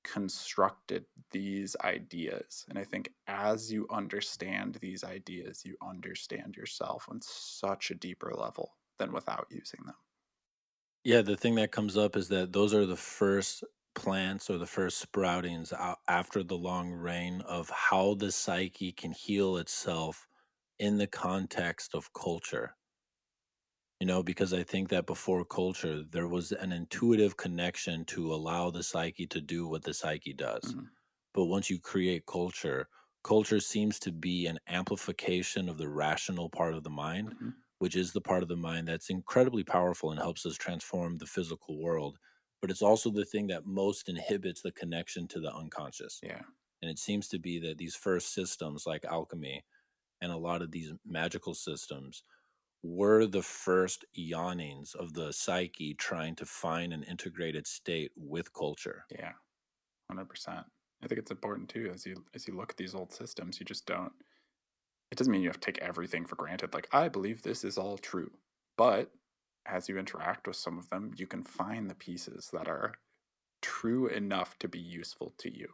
[0.05, 7.21] constructed these ideas and i think as you understand these ideas you understand yourself on
[7.23, 9.97] such a deeper level than without using them
[11.05, 13.65] Yeah, the thing that comes up is that those are the first
[13.95, 15.73] plants or the first sproutings
[16.09, 20.27] after the long rain of how the psyche can heal itself
[20.79, 22.77] in the context of culture.
[24.01, 28.71] You know, because I think that before culture, there was an intuitive connection to allow
[28.71, 30.75] the psyche to do what the psyche does.
[30.75, 30.91] Mhm.
[31.35, 32.89] But once you create culture,
[33.25, 37.63] culture seems to be an amplification of the rational part of the mind Mhm.
[37.79, 41.27] which is the part of the mind that's incredibly powerful and helps us transform the
[41.27, 42.19] physical world.
[42.61, 46.23] But it's also the thing that most inhibits the connection to the unconscious.
[46.23, 46.43] yeah
[46.83, 49.65] And it seems to be that these first systems, like alchemy
[50.21, 52.23] and a lot of these magical systems,
[52.83, 59.05] were the first yawnings of the psyche trying to find an integrated state with culture.
[59.11, 59.33] Yeah,
[60.11, 60.67] hundred percent.
[61.03, 63.61] I think it's important too as you as you look at these old systems.
[63.61, 64.13] You just don't.
[65.11, 66.75] It doesn't mean you have to take everything for granted.
[66.75, 68.31] Like I believe this is all true,
[68.77, 69.11] but
[69.67, 72.95] as you interact with some of them, you can find the pieces that are
[73.63, 75.69] true enough to be useful to you.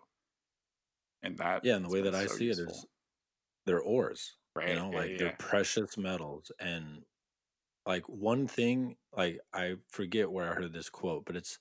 [1.23, 2.87] And that Yeah, and the way that I see it useful, is
[3.67, 4.37] they're ores.
[4.57, 4.71] Right?
[4.71, 7.03] you know like yeah, they're precious metals and
[7.87, 11.59] like one thing like i forget where i heard this quote but it's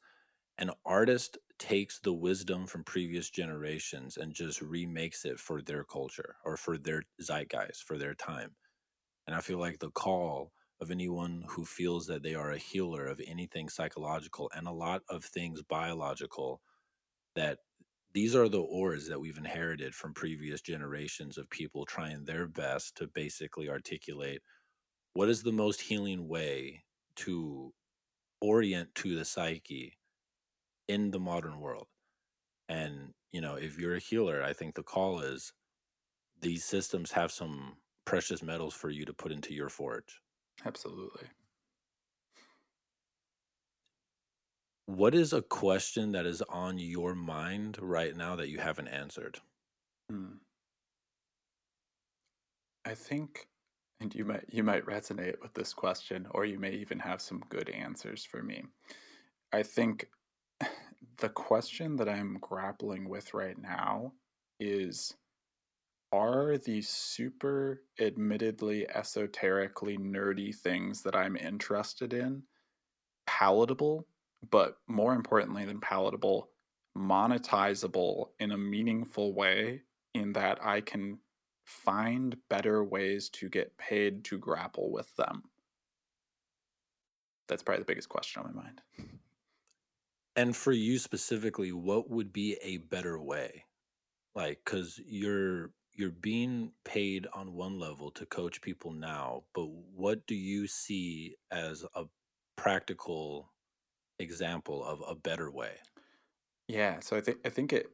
[0.57, 6.35] an artist takes the wisdom from previous generations and just remakes it for their culture
[6.45, 8.51] or for their zeitgeist for their time
[9.27, 13.05] and i feel like the call of anyone who feels that they are a healer
[13.05, 16.61] of anything psychological and a lot of things biological
[17.35, 17.59] that
[18.15, 22.97] these are the ores that we've inherited from previous generations of people trying their best
[22.97, 24.41] to basically articulate
[25.13, 26.85] what is the most healing way
[27.15, 27.73] to
[28.41, 29.97] orient to the psyche
[30.87, 31.87] in the modern world.
[32.69, 35.53] And, you know, if you're a healer, I think the call is
[36.41, 40.21] these systems have some precious metals for you to put into your forge.
[40.65, 41.29] Absolutely.
[44.87, 49.39] What is a question that is on your mind right now that you haven't answered?
[50.09, 50.37] Hmm.
[52.85, 53.47] I think,
[53.99, 57.43] and you might you might resonate with this question, or you may even have some
[57.49, 58.63] good answers for me.
[59.51, 60.07] I think
[61.17, 64.13] the question that I'm grappling with right now
[64.59, 65.15] is
[66.11, 72.43] are these super admittedly esoterically nerdy things that I'm interested in
[73.27, 74.07] palatable
[74.51, 76.49] but more importantly than palatable,
[76.97, 79.81] monetizable in a meaningful way
[80.13, 81.19] in that I can
[81.65, 85.43] find better ways to get paid to grapple with them.
[87.47, 88.81] That's probably the biggest question on my mind.
[90.35, 93.65] And for you specifically, what would be a better way?
[94.35, 100.27] Like cuz you're you're being paid on one level to coach people now, but what
[100.27, 102.03] do you see as a
[102.57, 103.53] practical
[104.19, 105.73] example of a better way?
[106.67, 107.87] Yeah, so I think I think it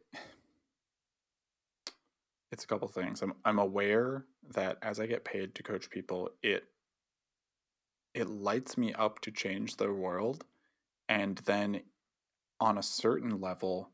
[2.51, 3.21] it's a couple things.
[3.21, 6.65] I'm I'm aware that as I get paid to coach people, it
[8.13, 10.43] it lights me up to change the world
[11.07, 11.81] and then
[12.59, 13.89] on a certain level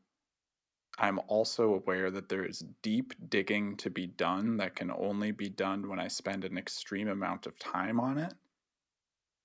[0.98, 5.48] I'm also aware that there is deep digging to be done that can only be
[5.48, 8.34] done when I spend an extreme amount of time on it.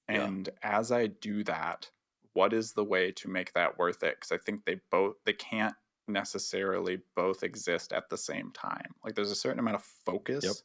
[0.10, 0.26] Yeah.
[0.26, 1.92] And as I do that,
[2.34, 4.16] what is the way to make that worth it?
[4.20, 5.76] Because i think they both they can't
[6.08, 8.94] necessarily both exist at the same time.
[9.04, 10.64] Like there's a certain amount of focus Yep.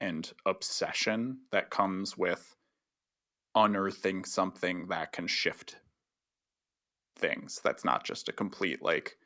[0.00, 2.56] and obsession that comes with
[3.54, 5.80] unearthing something that can shift
[7.16, 7.60] things.
[7.62, 9.16] That's not just a complete like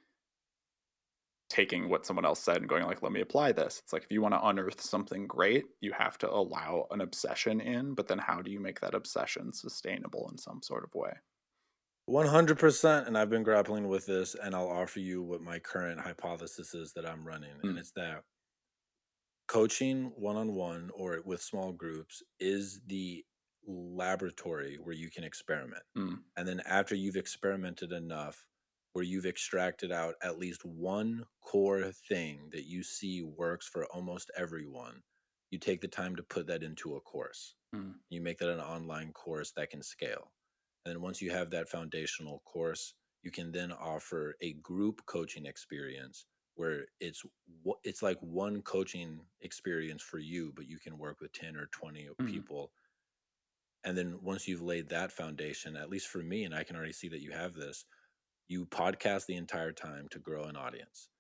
[1.51, 3.79] taking what someone else said and going like let me apply this.
[3.81, 7.61] It's like if you want to unearth something great you have to allow an obsession
[7.61, 11.13] in but then how do you make that obsession sustainable in some sort of way
[12.09, 16.75] 100% and I've been grappling with this and I'll offer you what my current hypothesis
[16.75, 17.79] is that I'm running and Mm.
[17.79, 18.25] it's that
[19.47, 23.25] coaching one-on-one or with small groups is the
[23.67, 25.83] laboratory where you can experiment.
[25.97, 26.25] Mm.
[26.37, 28.47] And then after you've experimented enough
[28.93, 34.31] where you've extracted out at least one core thing that you see works for almost
[34.37, 35.03] everyone,
[35.51, 37.55] you take the time to put that into a course.
[37.75, 38.01] Mm.
[38.11, 40.34] You make that an online course that can scale.
[40.85, 45.47] And then once you have that foundational course, you can then offer a group coaching
[45.47, 46.27] experience
[46.57, 47.23] where it's
[47.83, 52.09] it's like one coaching experience for you, but you can work with 10 or 20
[52.19, 52.45] Mhm.
[52.45, 52.73] people.
[53.83, 56.93] And then once you've laid that foundation, at least for me, and I can already
[56.93, 57.85] see that you have this,
[58.49, 61.11] you podcast the entire time to grow an audience.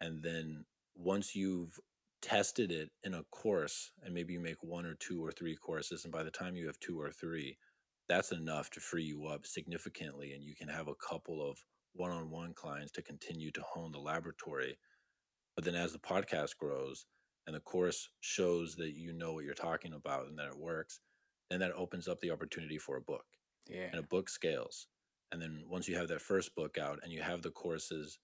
[0.00, 1.80] And then once you've
[2.22, 6.04] tested it in a course, and maybe you make one or two or three courses,
[6.04, 7.58] and by the time you have two or three,
[8.10, 10.32] that's enough to free you up significantly.
[10.32, 11.56] And you can have a couple of
[11.94, 14.76] one on one clients to continue to hone the laboratory.
[15.54, 17.06] But then as the podcast grows
[17.46, 21.00] and the course shows that you know what you're talking about and that it works,
[21.50, 23.24] then that opens up the opportunity for a book
[23.68, 24.88] yeah and a book scales.
[25.32, 28.18] And then once you have that first book out and you have the courses,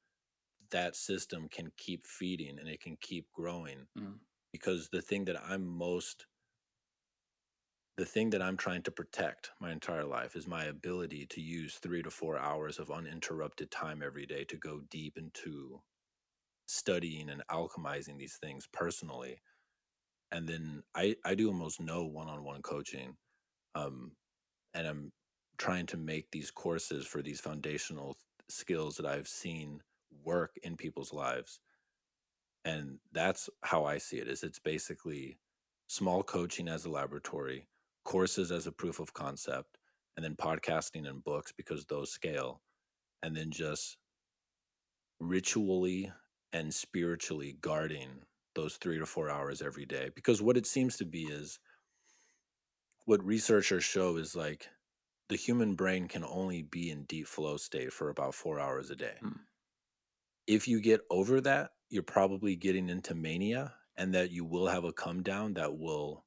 [0.72, 3.86] that system can keep feeding and it can keep growing.
[3.96, 4.14] Mm.
[4.52, 6.26] Because the thing that I'm most,
[7.96, 11.76] the thing that I'm trying to protect my entire life is my ability to use
[11.76, 15.80] three to four hours of uninterrupted time every day to go deep into
[16.66, 19.40] studying and alchemizing these things personally.
[20.30, 23.16] And then I, I do almost no one on one coaching.
[23.74, 24.12] Um,
[24.74, 25.12] and I'm
[25.56, 28.16] trying to make these courses for these foundational
[28.48, 29.80] skills that I've seen
[30.22, 31.60] work in people's lives.
[32.66, 35.38] And that's how I see it is it's basically
[35.88, 37.68] small coaching as a laboratory,
[38.06, 39.76] courses as a proof of concept,
[40.16, 42.62] and then podcasting and books because those scale,
[43.22, 43.98] and then just
[45.20, 46.10] ritually
[46.52, 48.08] and spiritually guarding
[48.54, 50.10] those three to four hours every day.
[50.14, 51.58] Because what it seems to be is
[53.04, 54.68] what researchers show is like
[55.28, 58.96] the human brain can only be in deep flow state for about four hours a
[58.96, 59.14] day.
[59.22, 59.38] Mm.
[60.46, 64.84] If you get over that, you're probably getting into mania and that you will have
[64.84, 66.24] a come down that will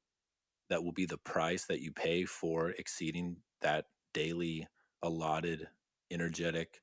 [0.70, 4.66] that will be the price that you pay for exceeding that daily
[5.02, 5.68] allotted
[6.10, 6.80] energetic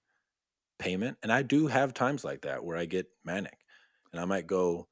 [0.78, 1.18] payment.
[1.24, 3.58] And I do have times like that where I get manic
[4.12, 4.88] and I might go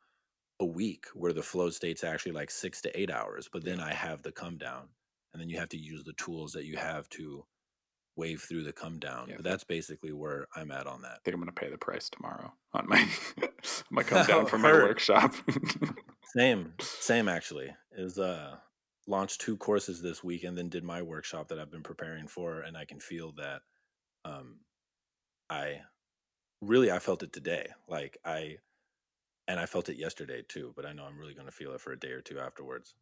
[0.59, 3.93] a week where the flow state's actually like six to eight hours, but then I
[3.93, 4.87] have the come down.
[5.33, 7.43] And then you have to use the tools that you have to
[8.15, 9.27] wave through the come down.
[9.27, 9.35] Yeah.
[9.35, 11.11] But that's basically where I'm at on that.
[11.11, 13.05] I think I'm going to pay the price tomorrow on my
[13.91, 15.33] my come down from my workshop.
[16.33, 17.73] Same, same actually.
[17.95, 18.57] Is uh
[19.07, 22.61] launched two courses this week and then did my workshop that I've been preparing for
[22.61, 23.61] and I can feel that
[24.23, 24.59] um
[25.49, 25.81] I
[26.61, 27.67] really I felt it today.
[27.87, 28.57] Like I
[29.47, 31.81] and I felt it yesterday too, but I know I'm really going to feel it
[31.81, 32.95] for a day or two afterwards.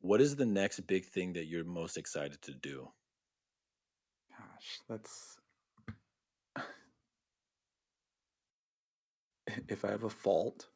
[0.00, 2.88] What is the next big thing that you're most excited to do?
[4.30, 5.38] Gosh, that's
[9.68, 10.68] if I have a fault,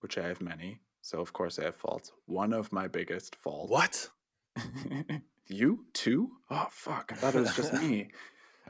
[0.00, 2.12] which I have many, so of course I have faults.
[2.26, 3.70] One of my biggest faults.
[3.70, 4.10] What?
[5.48, 6.38] you too?
[6.50, 7.12] Oh fuck!
[7.12, 8.10] I thought it was just me.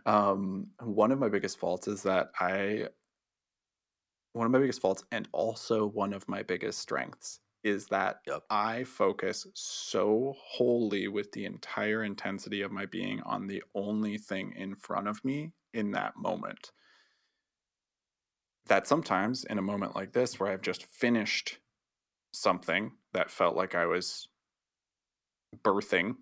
[0.06, 2.88] Um, one of my biggest faults is that I.
[4.34, 8.42] One of my biggest faults, and also one of my biggest strengths, is that Yep.
[8.50, 14.52] I focus so wholly with the entire intensity of my being on the only thing
[14.52, 16.70] in front of me in that moment.
[18.66, 21.58] That sometimes, in a moment like this, where I've just finished
[22.36, 24.28] something that felt like I was
[25.64, 26.16] birthing,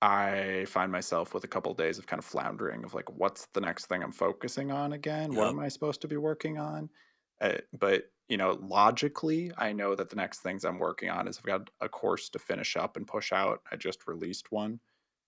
[0.00, 3.60] I find myself with a couple days of kind of floundering of like, what's the
[3.60, 5.34] next thing I'm focusing on again?
[5.34, 6.88] What am I supposed to be working on?
[7.40, 11.38] Uh, but you know, logically, I know that the next things I'm working on is
[11.38, 13.62] I've got a course to finish up and push out.
[13.72, 14.80] I just released one,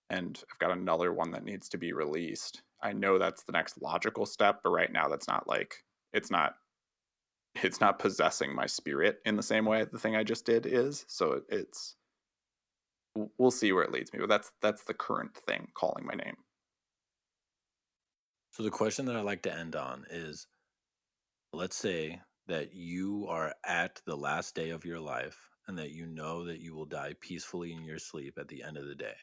[0.09, 2.61] and I've got another one that needs to be released.
[2.81, 6.55] I know that's the next logical step, but right now that's not like it's not
[7.55, 11.05] it's not possessing my spirit in the same way the thing I just did is.
[11.07, 11.95] So it's
[13.37, 16.35] we'll see where it leads me, but that's that's the current thing calling my name.
[18.51, 20.47] So the question that I like to end on is
[21.53, 25.37] let's say that you are at the last day of your life
[25.67, 28.77] and that you know that you will die peacefully in your sleep at the end
[28.77, 29.13] of the day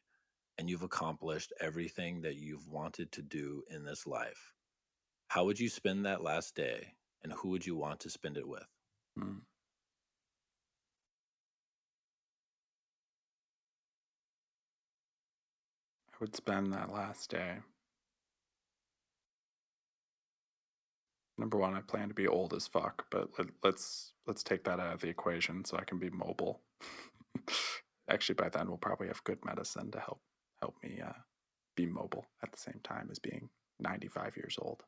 [0.59, 4.53] and you've accomplished everything that you've wanted to do in this life.
[5.29, 8.49] How would you spend that last day and who would you want to spend it
[8.49, 8.67] with?
[9.19, 9.41] Mm.
[16.13, 17.59] I would spend that last day.
[21.39, 24.81] Number one, I plan to be old as fuck, but let, let's let's take that
[24.81, 26.61] out of the equation so I can be mobile.
[28.11, 30.21] Actually, by then we'll probably have good medicine to help
[30.61, 31.13] help me uh,
[31.77, 33.49] be mobile at the same time as being
[33.79, 34.83] 95 years old.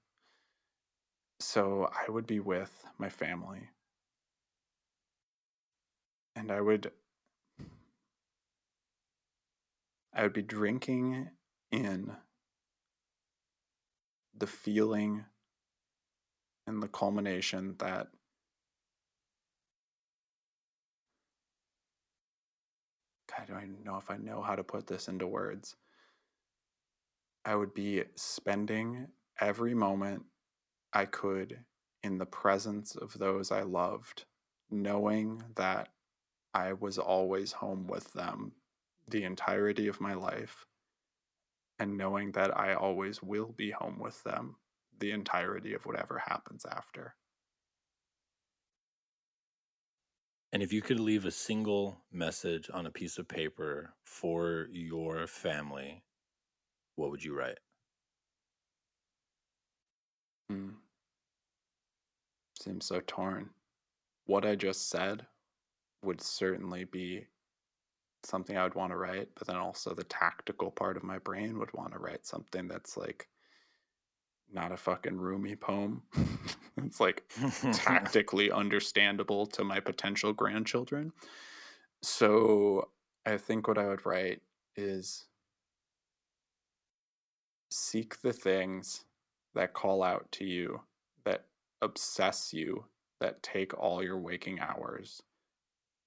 [1.40, 3.70] So I would be with my family,
[6.36, 6.92] and I would
[10.12, 11.30] I would be drinking
[11.72, 12.12] in
[14.36, 15.24] the feeling
[16.66, 18.08] and the culmination that
[23.28, 25.76] God, I don't even know if I know how to put this into words.
[27.44, 29.08] I would be spending
[29.40, 30.24] every moment
[30.92, 31.64] I could
[32.02, 34.24] in the presence of those I loved,
[34.70, 35.88] knowing that
[36.54, 38.52] I was always home with them
[39.08, 40.66] the entirety of my life,
[41.78, 44.56] and knowing that I always will be home with them
[44.98, 47.14] the entirety of whatever happens after.
[50.52, 55.26] And if you could leave a single message on a piece of paper for your
[55.28, 56.02] family,
[56.96, 57.58] what would you write?
[60.50, 60.72] Mm.
[62.60, 63.50] Seems so torn.
[64.26, 65.26] What I just said
[66.02, 67.26] would certainly be
[68.22, 71.58] something I would want to write, but then also the tactical part of my brain
[71.58, 73.28] would want to write something that's like
[74.52, 76.02] not a fucking Rumi poem.
[76.76, 77.24] it's like
[77.72, 81.12] tactically understandable to my potential grandchildren.
[82.02, 82.90] So
[83.26, 84.40] I think what I would write
[84.76, 85.26] is
[87.70, 89.04] seek the things
[89.54, 90.80] that call out to you,
[91.24, 91.46] that
[91.82, 92.84] obsess you,
[93.20, 95.22] that take all your waking hours,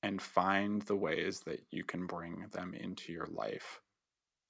[0.01, 3.79] and find the ways that you can bring them into your life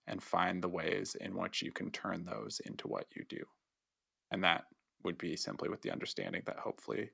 [0.07, 3.43] and find the ways in which you can turn those into what you do.
[4.31, 4.65] And that
[5.03, 7.11] would be simply with the understanding that hopefully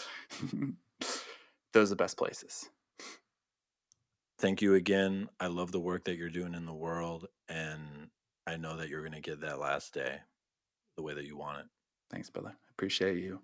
[1.74, 2.70] Those are the best places.
[4.40, 5.30] Thank you again.
[5.40, 8.10] I love the work that you're doing in the world, and
[8.46, 10.18] I know that you're going to get that last day
[10.98, 11.66] the way that you want it.
[12.12, 12.56] Thanks, brother.
[12.72, 13.40] Appreciate you.